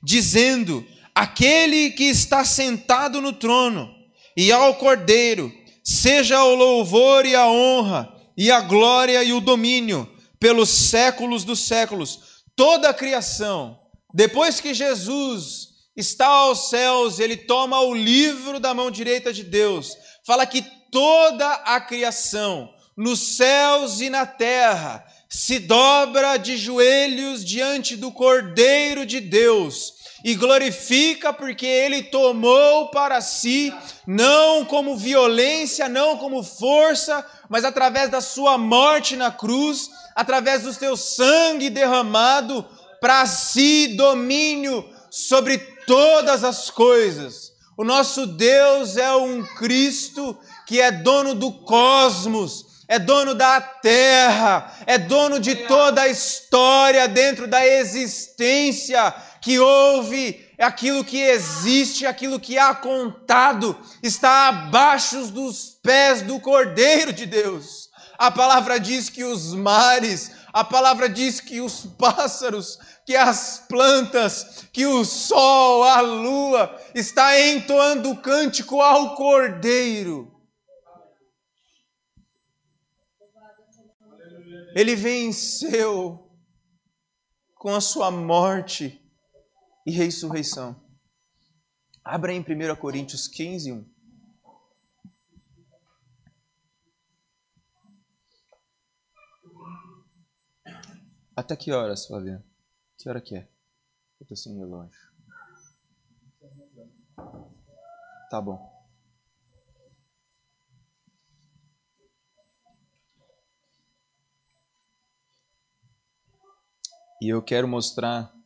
[0.04, 3.94] dizendo: Aquele que está sentado no trono
[4.36, 5.52] e ao cordeiro,
[5.84, 10.08] seja o louvor e a honra, e a glória e o domínio
[10.40, 12.44] pelos séculos dos séculos.
[12.56, 13.80] Toda a criação,
[14.14, 19.98] depois que Jesus está aos céus, ele toma o livro da mão direita de Deus,
[20.26, 27.96] fala que toda a criação, nos céus e na terra, se dobra de joelhos diante
[27.96, 33.74] do Cordeiro de Deus e glorifica porque ele tomou para si,
[34.06, 40.74] não como violência, não como força, mas através da sua morte na cruz, através do
[40.74, 42.66] teu sangue derramado,
[43.00, 47.52] para si domínio sobre todas as coisas.
[47.78, 54.74] O nosso Deus é um Cristo que é dono do cosmos, é dono da terra,
[54.88, 59.14] é dono de toda a história dentro da existência
[59.48, 67.14] que houve, aquilo que existe, aquilo que há contado, está abaixo dos pés do Cordeiro
[67.14, 67.90] de Deus.
[68.18, 74.66] A palavra diz que os mares, a palavra diz que os pássaros, que as plantas,
[74.74, 80.30] que o sol, a lua, está entoando o cântico ao Cordeiro.
[84.76, 86.30] Ele venceu
[87.56, 89.07] com a sua morte
[89.88, 90.76] e ressurreição.
[92.04, 93.98] Abra em 1 Coríntios 15, 1.
[101.34, 102.44] Até que horas, Flaviano?
[102.98, 103.48] Que hora que é?
[104.20, 105.00] Eu tô sem relógio.
[108.30, 108.60] Tá bom.
[117.22, 118.37] E eu quero mostrar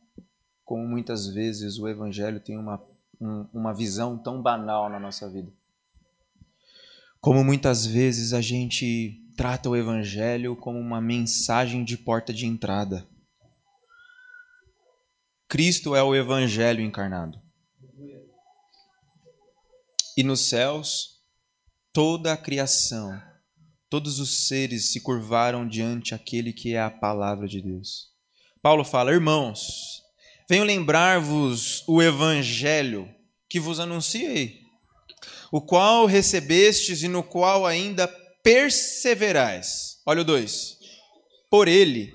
[0.64, 2.82] como muitas vezes o Evangelho tem uma,
[3.20, 5.52] um, uma visão tão banal na nossa vida.
[7.20, 13.06] Como muitas vezes a gente trata o Evangelho como uma mensagem de porta de entrada.
[15.48, 17.40] Cristo é o Evangelho encarnado.
[20.16, 21.20] E nos céus,
[21.92, 23.20] toda a criação,
[23.88, 28.10] todos os seres se curvaram diante aquele que é a palavra de Deus.
[28.60, 30.01] Paulo fala: Irmãos,
[30.52, 33.08] venho lembrar-vos o Evangelho
[33.48, 34.60] que vos anunciei,
[35.50, 38.06] o qual recebestes e no qual ainda
[38.42, 39.96] perseverais.
[40.04, 40.76] Olha o 2.
[41.48, 42.12] Por ele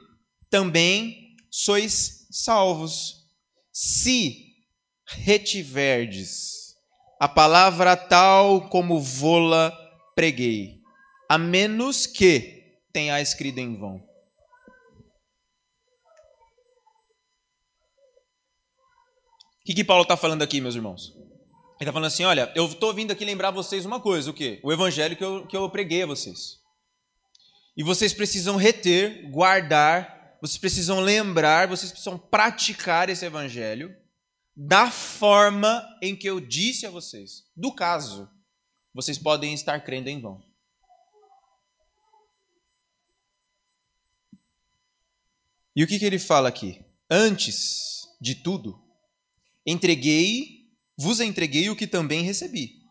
[0.51, 3.15] também sois salvos,
[3.73, 4.53] se
[5.07, 6.75] retiverdes
[7.19, 9.75] a palavra tal como vô-la
[10.13, 10.75] preguei,
[11.27, 14.06] a menos que tenha escrito em vão.
[19.67, 21.11] Que, que Paulo está falando aqui, meus irmãos?
[21.13, 24.61] Ele está falando assim: olha, eu estou vindo aqui lembrar vocês uma coisa, o quê?
[24.63, 26.57] O evangelho que eu, que eu preguei a vocês.
[27.75, 33.93] E vocês precisam reter, guardar, vocês precisam lembrar, vocês precisam praticar esse evangelho
[34.55, 37.43] da forma em que eu disse a vocês.
[37.53, 38.27] Do caso,
[38.95, 40.41] vocês podem estar crendo em vão.
[45.75, 46.81] E o que, que ele fala aqui?
[47.11, 48.86] Antes de tudo,
[49.67, 50.57] entreguei
[50.97, 52.81] vos entreguei o que também recebi.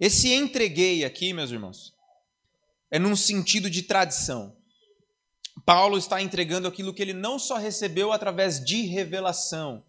[0.00, 1.92] Esse entreguei aqui, meus irmãos,
[2.90, 4.56] é num sentido de tradição.
[5.66, 9.84] Paulo está entregando aquilo que ele não só recebeu através de revelação,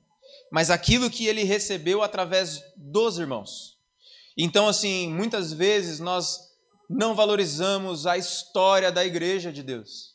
[0.52, 3.78] mas aquilo que ele recebeu através dos irmãos.
[4.38, 6.40] Então, assim, muitas vezes nós
[6.90, 10.14] não valorizamos a história da igreja de Deus.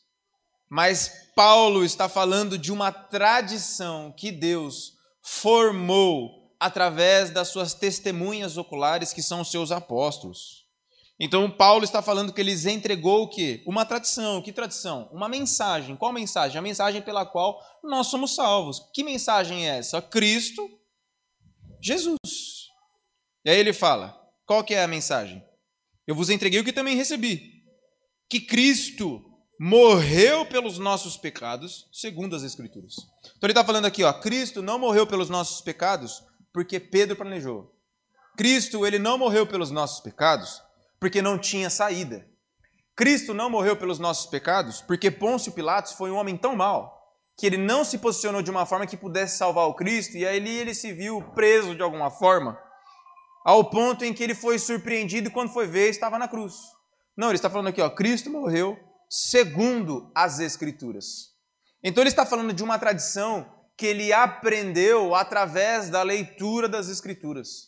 [0.69, 4.96] Mas Paulo está falando de uma tradição que Deus
[5.29, 10.65] formou através das suas testemunhas oculares, que são os seus apóstolos.
[11.19, 13.61] Então, Paulo está falando que eles entregou o quê?
[13.65, 14.41] Uma tradição.
[14.41, 15.09] Que tradição?
[15.11, 15.97] Uma mensagem.
[15.97, 16.57] Qual mensagem?
[16.57, 18.79] A mensagem pela qual nós somos salvos.
[18.93, 20.01] Que mensagem é essa?
[20.01, 20.65] Cristo,
[21.81, 22.69] Jesus.
[23.43, 25.43] E aí ele fala: qual que é a mensagem?
[26.05, 27.63] Eu vos entreguei o que também recebi.
[28.29, 29.23] que Cristo
[29.59, 32.95] morreu pelos nossos pecados, segundo as Escrituras.
[33.35, 36.23] Então ele está falando aqui, ó, Cristo não morreu pelos nossos pecados
[36.53, 37.73] porque Pedro planejou.
[38.37, 40.61] Cristo, ele não morreu pelos nossos pecados
[40.99, 42.25] porque não tinha saída.
[42.95, 46.97] Cristo não morreu pelos nossos pecados porque Pôncio Pilatos foi um homem tão mau
[47.37, 50.37] que ele não se posicionou de uma forma que pudesse salvar o Cristo e aí
[50.37, 52.59] ele, ele se viu preso de alguma forma,
[53.45, 56.55] ao ponto em que ele foi surpreendido e quando foi ver estava na cruz.
[57.15, 58.77] Não, ele está falando aqui, ó, Cristo morreu
[59.09, 61.36] segundo as Escrituras.
[61.83, 63.45] Então ele está falando de uma tradição
[63.77, 67.67] que ele aprendeu através da leitura das Escrituras.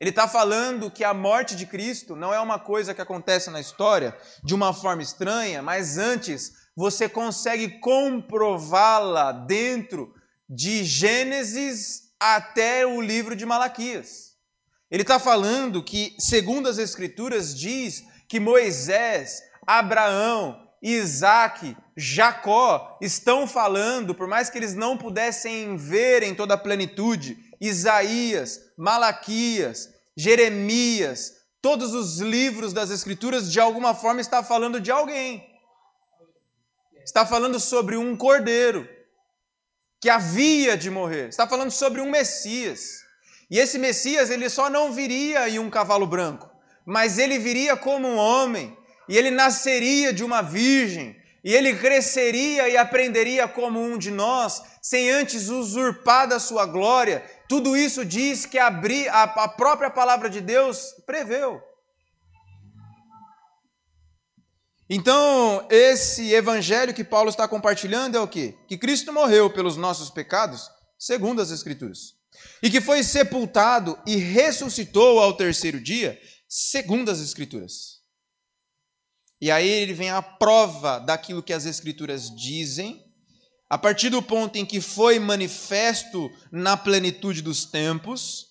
[0.00, 3.60] Ele está falando que a morte de Cristo não é uma coisa que acontece na
[3.60, 10.12] história de uma forma estranha, mas antes você consegue comprová-la dentro
[10.48, 14.34] de Gênesis até o livro de Malaquias.
[14.90, 24.14] Ele está falando que, segundo as Escrituras, diz que Moisés, Abraão, Isaac, Jacó estão falando,
[24.14, 31.94] por mais que eles não pudessem ver em toda a plenitude, Isaías, Malaquias, Jeremias, todos
[31.94, 35.44] os livros das Escrituras, de alguma forma, está falando de alguém.
[37.04, 38.88] Está falando sobre um cordeiro
[40.00, 41.28] que havia de morrer.
[41.28, 43.04] Está falando sobre um Messias.
[43.50, 46.50] E esse Messias, ele só não viria em um cavalo branco,
[46.84, 48.76] mas ele viria como um homem
[49.08, 54.62] e ele nasceria de uma virgem, e ele cresceria e aprenderia como um de nós,
[54.82, 57.24] sem antes usurpar da sua glória.
[57.48, 61.62] Tudo isso diz que a, a própria palavra de Deus preveu.
[64.88, 68.54] Então, esse evangelho que Paulo está compartilhando é o quê?
[68.68, 72.14] Que Cristo morreu pelos nossos pecados, segundo as Escrituras,
[72.62, 76.16] e que foi sepultado e ressuscitou ao terceiro dia,
[76.48, 77.95] segundo as Escrituras.
[79.40, 83.04] E aí ele vem a prova daquilo que as Escrituras dizem,
[83.68, 88.46] a partir do ponto em que foi manifesto na plenitude dos tempos,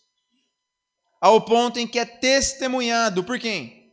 [1.20, 3.92] ao ponto em que é testemunhado por quem?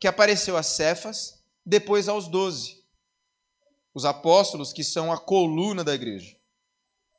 [0.00, 1.34] Que apareceu a Cefas,
[1.66, 2.76] depois aos doze,
[3.92, 6.34] os apóstolos que são a coluna da igreja.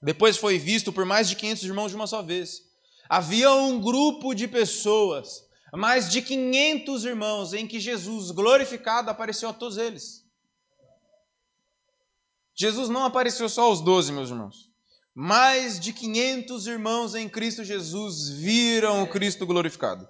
[0.01, 2.63] Depois foi visto por mais de 500 irmãos de uma só vez.
[3.07, 5.43] Havia um grupo de pessoas
[5.77, 10.25] mais de 500 irmãos em que Jesus, glorificado, apareceu a todos eles.
[12.53, 14.69] Jesus não apareceu só aos 12, meus irmãos.
[15.15, 20.07] Mais de 500 irmãos em Cristo Jesus viram o Cristo glorificado.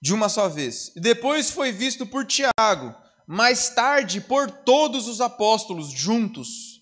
[0.00, 0.92] De uma só vez.
[0.96, 2.94] Depois foi visto por Tiago,
[3.26, 6.80] mais tarde por todos os apóstolos juntos.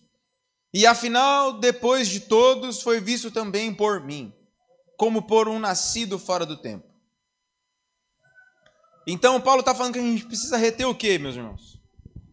[0.73, 4.38] E afinal, depois de todos, foi visto também por mim
[4.99, 6.85] como por um nascido fora do tempo.
[9.07, 11.79] Então, Paulo está falando que a gente precisa reter o que, meus irmãos?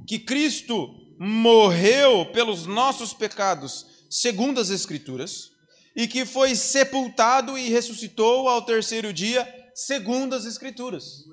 [0.06, 5.52] Que Cristo morreu pelos nossos pecados, segundo as Escrituras,
[5.96, 11.24] e que foi sepultado e ressuscitou ao terceiro dia, segundo as Escrituras.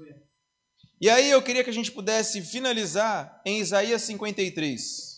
[1.00, 5.11] E aí eu queria que a gente pudesse finalizar em Isaías 53.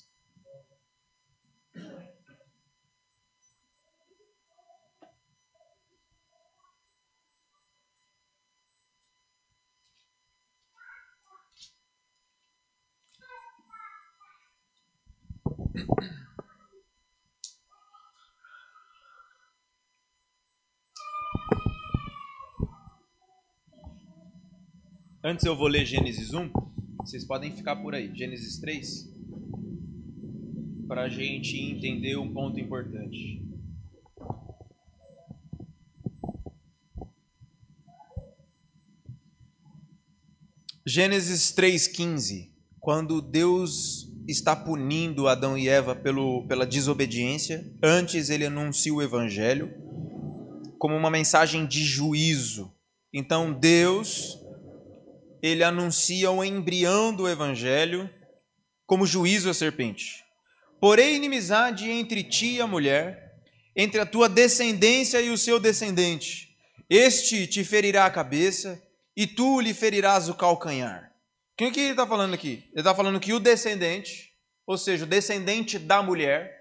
[25.26, 26.50] Antes eu vou ler Gênesis 1,
[26.98, 29.10] vocês podem ficar por aí, Gênesis 3,
[30.86, 33.42] para a gente entender um ponto importante.
[40.86, 47.64] Gênesis 3,15, quando Deus está punindo Adão e Eva pelo, pela desobediência.
[47.82, 49.72] Antes ele anuncia o evangelho
[50.78, 52.72] como uma mensagem de juízo.
[53.12, 54.38] Então Deus
[55.42, 58.08] ele anuncia o embrião do evangelho
[58.86, 60.24] como juízo à serpente.
[60.80, 63.32] Porém inimizade entre ti e a mulher,
[63.76, 66.48] entre a tua descendência e o seu descendente.
[66.88, 68.82] Este te ferirá a cabeça
[69.16, 71.13] e tu lhe ferirás o calcanhar.
[71.56, 72.64] Quem que ele está falando aqui?
[72.72, 74.32] Ele está falando que o descendente,
[74.66, 76.58] ou seja, o descendente da mulher,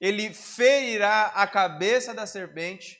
[0.00, 2.98] ele ferirá a cabeça da serpente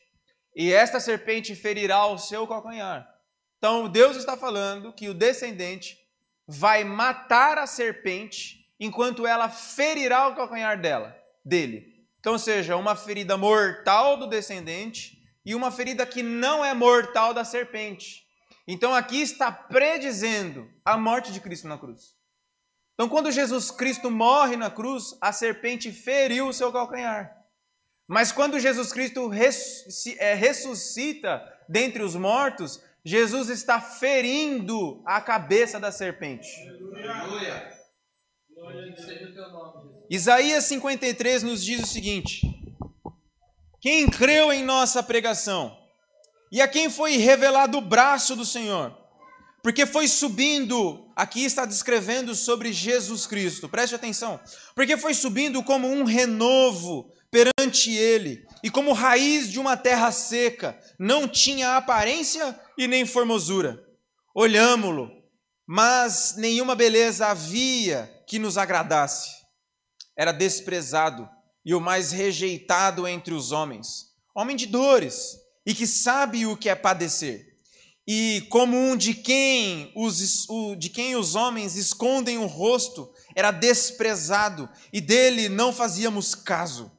[0.57, 3.07] e esta serpente ferirá o seu calcanhar.
[3.59, 5.99] Então Deus está falando que o descendente
[6.47, 11.95] vai matar a serpente enquanto ela ferirá o calcanhar dela, dele.
[12.25, 17.45] Então, seja, uma ferida mortal do descendente e uma ferida que não é mortal da
[17.45, 18.24] serpente.
[18.67, 22.15] Então aqui está predizendo a morte de Cristo na cruz.
[22.95, 27.37] Então, quando Jesus Cristo morre na cruz, a serpente feriu o seu calcanhar.
[28.07, 29.31] Mas quando Jesus Cristo
[30.19, 36.49] é, ressuscita dentre os mortos, Jesus está ferindo a cabeça da serpente.
[37.09, 37.75] Aleluia.
[40.09, 42.43] Isaías 53 nos diz o seguinte:
[43.81, 45.77] Quem creu em nossa pregação,
[46.55, 48.97] e a quem foi revelado o braço do Senhor,
[49.61, 54.39] porque foi subindo, aqui está descrevendo sobre Jesus Cristo, preste atenção,
[54.73, 60.81] porque foi subindo como um renovo perante ele, e como raiz de uma terra seca,
[60.97, 63.85] não tinha aparência e nem formosura.
[64.33, 65.11] Olhámo-lo,
[65.67, 69.29] mas nenhuma beleza havia que nos agradasse.
[70.17, 71.29] Era desprezado
[71.67, 74.05] e o mais rejeitado entre os homens,
[74.37, 77.55] homem de dores, e que sabe o que é padecer
[78.07, 80.47] e como um de quem os,
[80.79, 86.93] de quem os homens escondem o rosto, era desprezado e dele não fazíamos caso.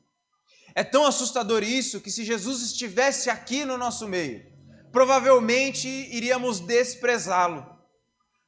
[0.73, 4.43] É tão assustador isso que se Jesus estivesse aqui no nosso meio,
[4.91, 7.65] provavelmente iríamos desprezá-lo,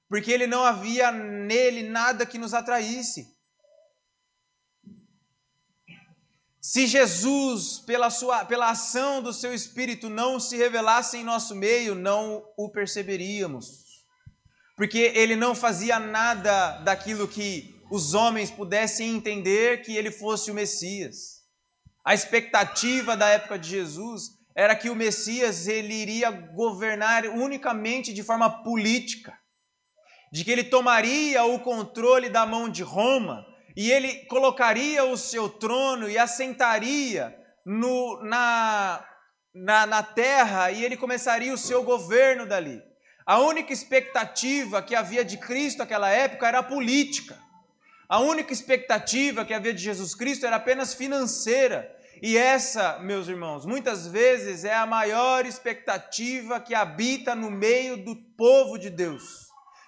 [0.09, 3.36] porque ele não havia nele nada que nos atraísse.
[6.69, 11.95] Se Jesus, pela, sua, pela ação do seu Espírito, não se revelasse em nosso meio,
[11.95, 14.03] não o perceberíamos.
[14.75, 20.53] Porque ele não fazia nada daquilo que os homens pudessem entender que ele fosse o
[20.53, 21.41] Messias.
[22.03, 28.23] A expectativa da época de Jesus era que o Messias ele iria governar unicamente de
[28.23, 29.33] forma política,
[30.33, 33.46] de que ele tomaria o controle da mão de Roma
[33.77, 37.31] e ele colocaria o seu trono e assentaria
[37.63, 39.05] no, na,
[39.53, 42.81] na, na terra e ele começaria o seu governo dali.
[43.23, 47.37] A única expectativa que havia de Cristo naquela época era política.
[48.09, 51.95] A única expectativa que havia de Jesus Cristo era apenas financeira.
[52.19, 58.15] E essa, meus irmãos, muitas vezes é a maior expectativa que habita no meio do
[58.35, 59.46] povo de Deus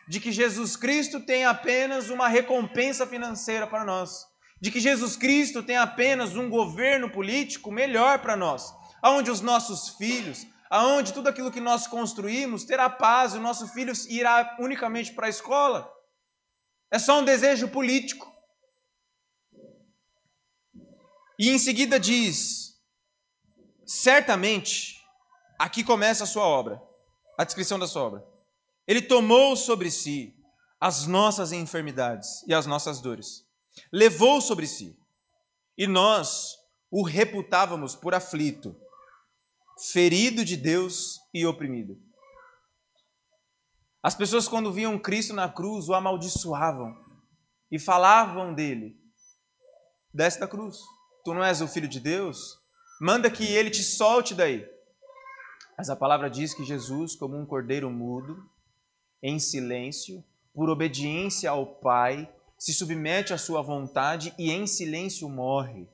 [0.10, 4.26] de que Jesus Cristo tem apenas uma recompensa financeira para nós,
[4.60, 9.90] de que Jesus Cristo tem apenas um governo político melhor para nós, aonde os nossos
[9.98, 15.28] filhos, aonde tudo aquilo que nós construímos terá paz, o nosso filho irá unicamente para
[15.28, 15.88] a escola.
[16.90, 18.28] É só um desejo político.
[21.38, 22.74] E em seguida diz:
[23.86, 25.00] certamente,
[25.60, 26.82] aqui começa a sua obra,
[27.38, 28.29] a descrição da sua obra.
[28.90, 30.36] Ele tomou sobre si
[30.82, 33.46] as nossas enfermidades e as nossas dores.
[33.94, 34.98] Levou sobre si.
[35.78, 36.58] E nós
[36.90, 38.76] o reputávamos por aflito,
[39.92, 41.96] ferido de Deus e oprimido.
[44.02, 46.98] As pessoas, quando viam Cristo na cruz, o amaldiçoavam
[47.72, 49.00] e falavam dele:
[50.12, 50.80] Desce da cruz,
[51.24, 52.58] tu não és o filho de Deus,
[53.00, 54.68] manda que ele te solte daí.
[55.78, 58.50] Mas a palavra diz que Jesus, como um cordeiro mudo,
[59.22, 65.88] em silêncio, por obediência ao Pai, se submete à sua vontade e em silêncio morre.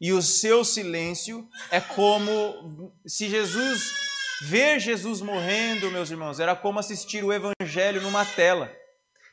[0.00, 3.92] E o seu silêncio é como se Jesus
[4.42, 8.74] ver Jesus morrendo, meus irmãos, era como assistir o evangelho numa tela.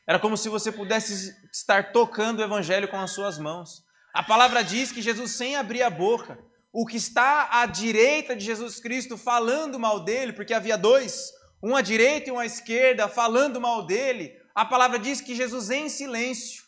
[0.07, 3.83] Era como se você pudesse estar tocando o evangelho com as suas mãos.
[4.13, 6.37] A palavra diz que Jesus sem abrir a boca,
[6.71, 11.31] o que está à direita de Jesus Cristo falando mal dele, porque havia dois,
[11.61, 15.69] um à direita e um à esquerda, falando mal dele, a palavra diz que Jesus
[15.69, 16.63] em silêncio.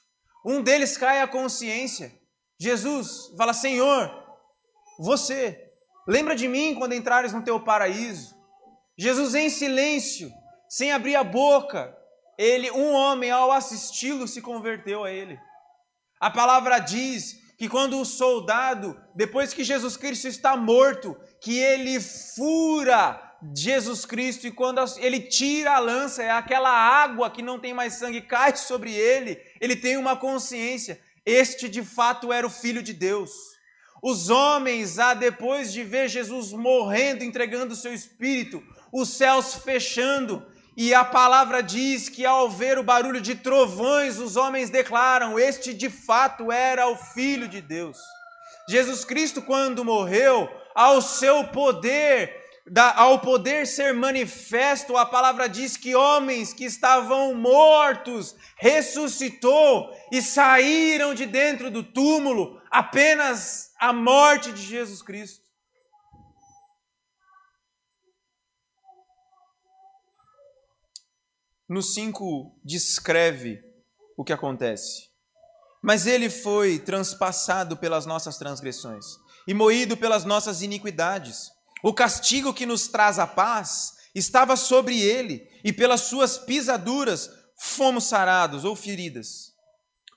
[0.45, 2.11] Um deles cai a consciência.
[2.59, 4.11] Jesus fala: Senhor,
[4.99, 5.59] você,
[6.07, 8.35] lembra de mim quando entrares no teu paraíso.
[8.97, 10.31] Jesus em silêncio,
[10.69, 11.95] sem abrir a boca,
[12.37, 15.39] ele, um homem, ao assisti-lo, se converteu a ele.
[16.19, 21.99] A palavra diz que quando o soldado, depois que Jesus Cristo está morto, que ele
[21.99, 27.73] fura Jesus Cristo e quando ele tira a lança, é aquela água que não tem
[27.73, 30.99] mais sangue cai sobre ele, ele tem uma consciência.
[31.25, 33.31] Este de fato era o filho de Deus.
[34.01, 40.45] Os homens, ah, depois de ver Jesus morrendo, entregando o seu espírito, os céus fechando,
[40.75, 45.73] e a palavra diz que ao ver o barulho de trovões, os homens declaram: Este
[45.73, 47.97] de fato era o Filho de Deus.
[48.67, 52.40] Jesus Cristo, quando morreu, ao seu poder,
[52.95, 61.13] ao poder ser manifesto, a palavra diz que homens que estavam mortos ressuscitou e saíram
[61.13, 65.41] de dentro do túmulo apenas a morte de Jesus Cristo.
[71.71, 73.57] no 5 descreve
[74.17, 75.09] o que acontece.
[75.81, 79.05] Mas ele foi transpassado pelas nossas transgressões
[79.47, 81.49] e moído pelas nossas iniquidades.
[81.83, 88.05] O castigo que nos traz a paz estava sobre ele, e pelas suas pisaduras fomos
[88.05, 89.51] sarados ou feridas.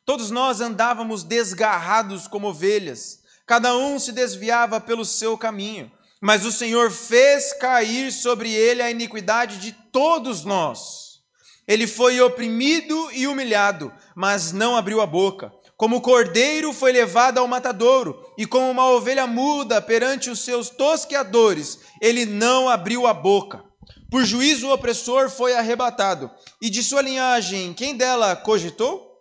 [0.04, 5.90] Todos nós andávamos desgarrados como ovelhas, cada um se desviava pelo seu caminho,
[6.20, 11.20] mas o Senhor fez cair sobre ele a iniquidade de todos nós.
[11.66, 15.52] Ele foi oprimido e humilhado, mas não abriu a boca.
[15.76, 21.78] Como cordeiro foi levado ao matadouro, e como uma ovelha muda perante os seus tosqueadores,
[22.00, 23.62] ele não abriu a boca.
[24.10, 26.30] Por juízo o opressor foi arrebatado,
[26.62, 29.18] e de sua linhagem quem dela cogitou?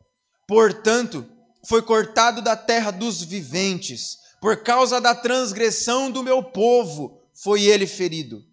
[0.48, 1.26] Portanto,
[1.68, 7.88] foi cortado da terra dos viventes, por causa da transgressão do meu povo foi ele
[7.88, 8.44] ferido.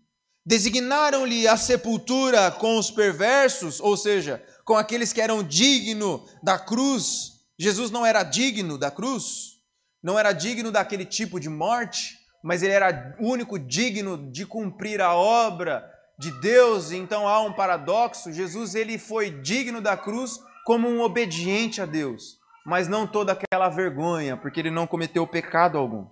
[0.46, 7.29] Designaram-lhe a sepultura com os perversos, ou seja, com aqueles que eram dignos da cruz.
[7.60, 9.58] Jesus não era digno da cruz,
[10.02, 15.14] não era digno daquele tipo de morte, mas ele era único digno de cumprir a
[15.14, 15.86] obra
[16.18, 16.90] de Deus.
[16.90, 18.32] Então há um paradoxo.
[18.32, 23.68] Jesus ele foi digno da cruz como um obediente a Deus, mas não toda aquela
[23.68, 26.08] vergonha, porque ele não cometeu pecado algum.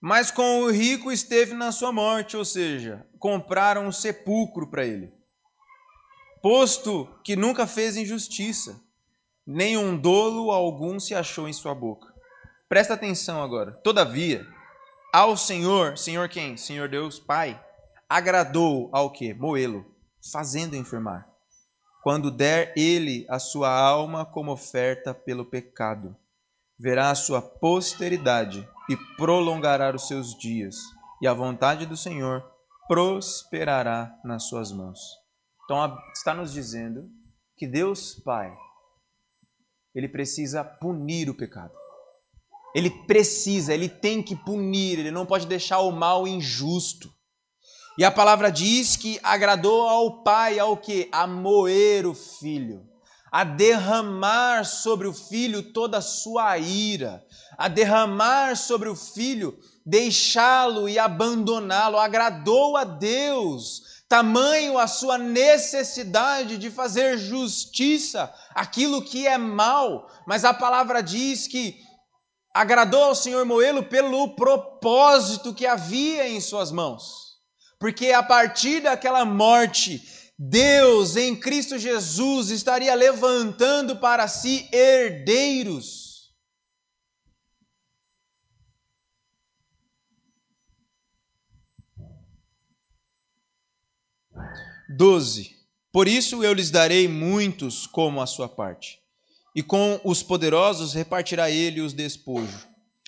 [0.00, 5.21] Mas com o rico esteve na sua morte, ou seja, compraram um sepulcro para ele.
[6.42, 8.80] Posto que nunca fez injustiça,
[9.46, 12.12] nem um dolo algum se achou em sua boca.
[12.68, 13.70] Presta atenção agora.
[13.70, 14.44] Todavia,
[15.12, 16.56] ao Senhor, Senhor quem?
[16.56, 17.64] Senhor Deus Pai,
[18.08, 19.32] agradou ao que?
[19.32, 19.86] Moê-lo,
[20.32, 21.28] fazendo enfermar.
[22.02, 26.16] Quando der ele a sua alma como oferta pelo pecado,
[26.76, 30.76] verá a sua posteridade e prolongará os seus dias,
[31.20, 32.42] e a vontade do Senhor
[32.88, 35.21] prosperará nas suas mãos.
[35.64, 37.02] Então está nos dizendo
[37.56, 38.52] que Deus Pai,
[39.94, 41.72] ele precisa punir o pecado.
[42.74, 47.12] Ele precisa, ele tem que punir, ele não pode deixar o mal injusto.
[47.98, 51.08] E a palavra diz que agradou ao pai ao que?
[51.12, 52.90] A moer o filho
[53.32, 57.24] a derramar sobre o filho toda a sua ira,
[57.56, 61.96] a derramar sobre o filho, deixá-lo e abandoná-lo.
[61.96, 63.80] Agradou a Deus,
[64.12, 71.48] tamanho a sua necessidade de fazer justiça, aquilo que é mal, mas a palavra diz
[71.48, 71.78] que
[72.52, 77.38] agradou ao Senhor Moelo pelo propósito que havia em suas mãos.
[77.80, 80.06] Porque a partir daquela morte,
[80.38, 86.01] Deus em Cristo Jesus estaria levantando para si herdeiros.
[94.96, 95.56] Doze.
[95.90, 98.98] Por isso eu lhes darei muitos como a sua parte,
[99.54, 102.66] e com os poderosos repartirá ele os despojos,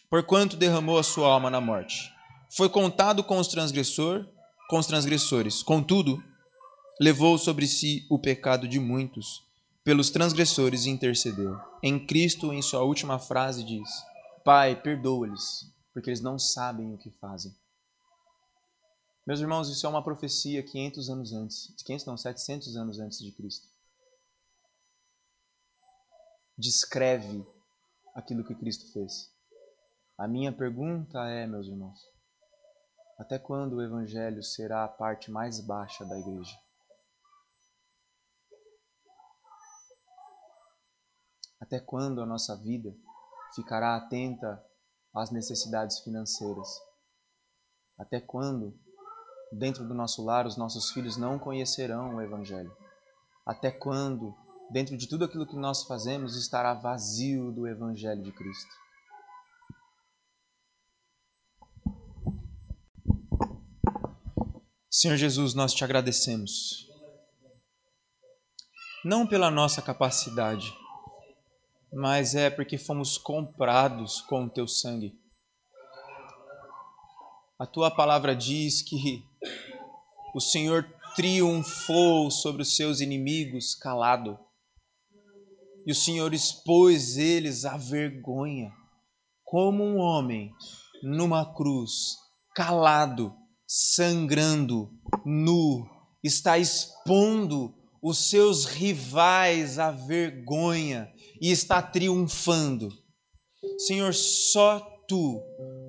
[0.09, 2.11] porquanto derramou a sua alma na morte.
[2.57, 4.27] Foi contado com os transgressor,
[4.69, 5.63] com os transgressores.
[5.63, 6.23] Contudo,
[7.01, 9.43] levou sobre si o pecado de muitos,
[9.85, 11.59] pelos transgressores intercedeu.
[11.83, 13.89] Em Cristo, em sua última frase, diz:
[14.43, 17.53] Pai, perdoa-lhes, porque eles não sabem o que fazem.
[19.27, 23.33] Meus irmãos, isso é uma profecia 500 anos antes, 500 não, 700 anos antes de
[23.33, 23.67] Cristo.
[26.59, 27.47] Descreve
[28.15, 29.33] aquilo que Cristo fez.
[30.19, 32.07] A minha pergunta é, meus irmãos,
[33.19, 36.57] até quando o evangelho será a parte mais baixa da igreja?
[41.59, 42.95] Até quando a nossa vida
[43.55, 44.63] ficará atenta
[45.15, 46.69] às necessidades financeiras?
[47.99, 48.79] Até quando,
[49.55, 52.73] dentro do nosso lar, os nossos filhos não conhecerão o Evangelho?
[53.47, 54.35] Até quando,
[54.71, 58.85] dentro de tudo aquilo que nós fazemos, estará vazio do Evangelho de Cristo?
[64.91, 66.89] Senhor Jesus, nós te agradecemos.
[69.05, 70.73] Não pela nossa capacidade,
[71.93, 75.13] mas é porque fomos comprados com o teu sangue.
[77.59, 79.25] A tua palavra diz que
[80.35, 80.85] o Senhor
[81.15, 84.39] triunfou sobre os seus inimigos calado.
[85.87, 88.73] E o Senhor expôs eles à vergonha,
[89.45, 90.51] como um homem
[91.03, 92.17] numa cruz,
[92.55, 93.33] calado,
[93.67, 94.91] sangrando,
[95.25, 95.87] nu,
[96.23, 101.09] está expondo os seus rivais à vergonha
[101.41, 102.89] e está triunfando.
[103.79, 105.41] Senhor, só tu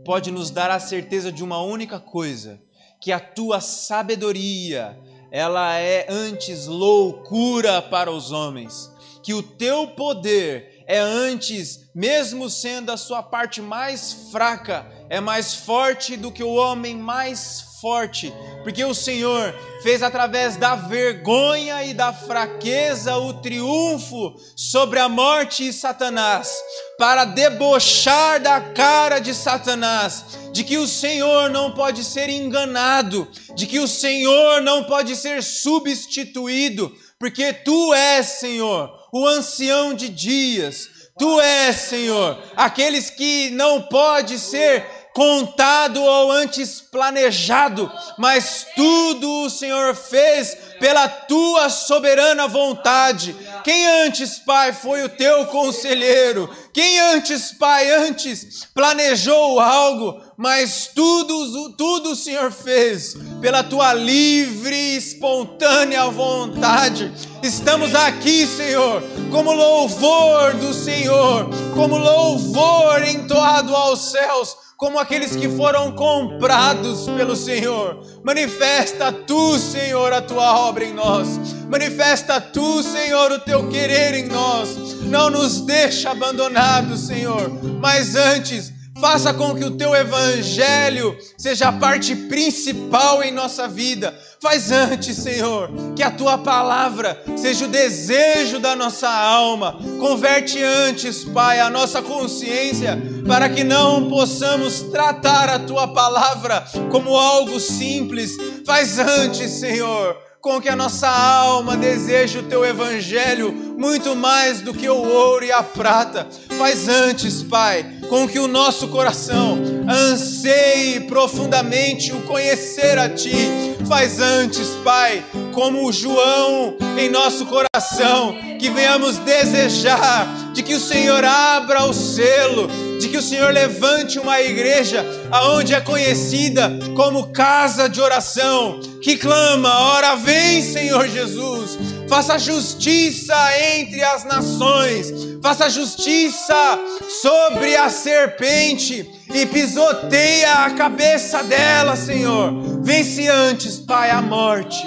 [0.06, 2.62] pode nos dar a certeza de uma única coisa,
[3.06, 4.98] que a tua sabedoria,
[5.30, 8.92] ela é antes loucura para os homens,
[9.22, 15.54] que o teu poder é antes, mesmo sendo a sua parte mais fraca, é mais
[15.54, 18.34] forte do que o homem mais forte,
[18.64, 19.54] porque o Senhor
[19.84, 26.52] fez através da vergonha e da fraqueza o triunfo sobre a morte e Satanás,
[26.98, 33.68] para debochar da cara de Satanás, de que o Senhor não pode ser enganado, de
[33.68, 40.90] que o Senhor não pode ser substituído, porque tu és, Senhor, o ancião de dias.
[41.18, 44.86] Tu és, Senhor, aqueles que não pode ser
[45.16, 53.34] contado ou antes planejado, mas tudo o Senhor fez pela tua soberana vontade.
[53.64, 56.50] Quem antes, Pai, foi o teu conselheiro?
[56.74, 64.76] Quem antes, Pai, antes planejou algo, mas tudo, tudo o Senhor fez pela tua livre
[64.76, 67.10] e espontânea vontade.
[67.42, 69.02] Estamos aqui, Senhor,
[69.32, 77.36] como louvor do Senhor, como louvor entoado aos céus como aqueles que foram comprados pelo
[77.36, 78.02] Senhor.
[78.24, 81.28] Manifesta tu, Senhor, a tua obra em nós.
[81.70, 85.02] Manifesta tu, Senhor, o teu querer em nós.
[85.04, 87.50] Não nos deixa abandonados, Senhor,
[87.80, 94.18] mas antes Faça com que o teu evangelho seja a parte principal em nossa vida.
[94.42, 99.78] Faz antes, Senhor, que a tua palavra seja o desejo da nossa alma.
[100.00, 107.16] Converte antes, Pai, a nossa consciência para que não possamos tratar a tua palavra como
[107.18, 108.32] algo simples.
[108.66, 114.76] Faz antes, Senhor, com que a nossa alma deseje o teu evangelho muito mais do
[114.76, 116.28] que o ouro e a prata.
[116.58, 119.58] Faz antes, Pai, com que o nosso coração
[119.90, 123.75] anseie profundamente o conhecer a Ti.
[123.88, 125.24] Faz antes, Pai,
[125.54, 131.94] como o João em nosso coração, que venhamos desejar de que o Senhor abra o
[131.94, 132.68] selo,
[133.00, 139.18] de que o Senhor levante uma igreja aonde é conhecida como casa de oração, que
[139.18, 141.78] clama: ora vem, Senhor Jesus,
[142.08, 143.36] faça justiça
[143.78, 146.80] entre as nações, faça justiça
[147.22, 152.82] sobre a serpente e pisoteia a cabeça dela, Senhor.
[152.82, 154.86] Vence antes, Pai, a morte.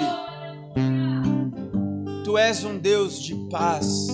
[2.23, 4.07] Tu és um Deus de paz,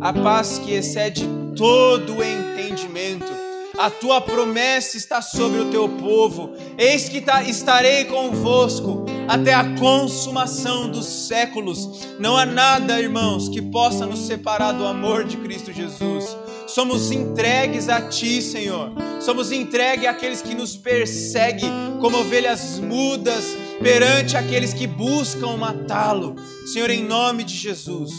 [0.00, 3.32] a paz que excede todo o entendimento.
[3.78, 6.52] A tua promessa está sobre o teu povo.
[6.76, 12.06] Eis que estarei convosco até a consumação dos séculos.
[12.20, 16.36] Não há nada, irmãos, que possa nos separar do amor de Cristo Jesus.
[16.66, 18.92] Somos entregues a Ti, Senhor.
[19.20, 26.36] Somos entregues àqueles que nos perseguem como ovelhas mudas perante aqueles que buscam matá-lo.
[26.66, 28.12] Senhor, em nome de Jesus,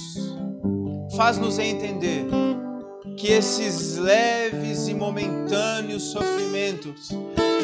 [1.16, 2.26] faz-nos entender
[3.18, 7.10] que esses leves e momentâneos sofrimentos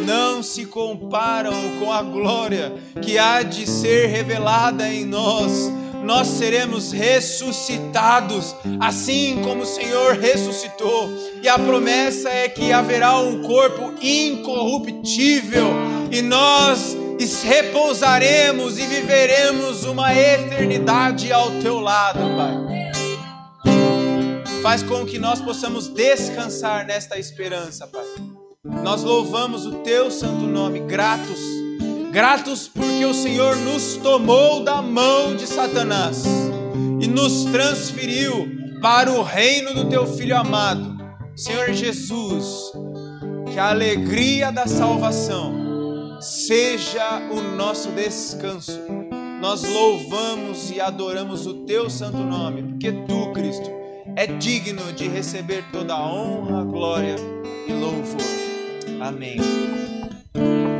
[0.05, 5.71] não se comparam com a glória que há de ser revelada em nós.
[6.03, 11.09] Nós seremos ressuscitados, assim como o Senhor ressuscitou,
[11.43, 15.67] e a promessa é que haverá um corpo incorruptível,
[16.09, 16.97] e nós
[17.43, 22.88] repousaremos e viveremos uma eternidade ao teu lado, Pai.
[24.61, 28.03] Faz com que nós possamos descansar nesta esperança, Pai.
[28.83, 31.39] Nós louvamos o teu santo nome, gratos,
[32.11, 36.25] gratos porque o Senhor nos tomou da mão de Satanás
[36.99, 38.51] e nos transferiu
[38.81, 40.97] para o reino do teu filho amado.
[41.37, 42.73] Senhor Jesus,
[43.53, 48.77] que a alegria da salvação seja o nosso descanso.
[49.39, 53.78] Nós louvamos e adoramos o teu santo nome, porque tu, Cristo,
[54.19, 57.15] é digno de receber toda a honra, glória
[57.65, 58.19] e louvor.
[58.99, 59.37] Amém.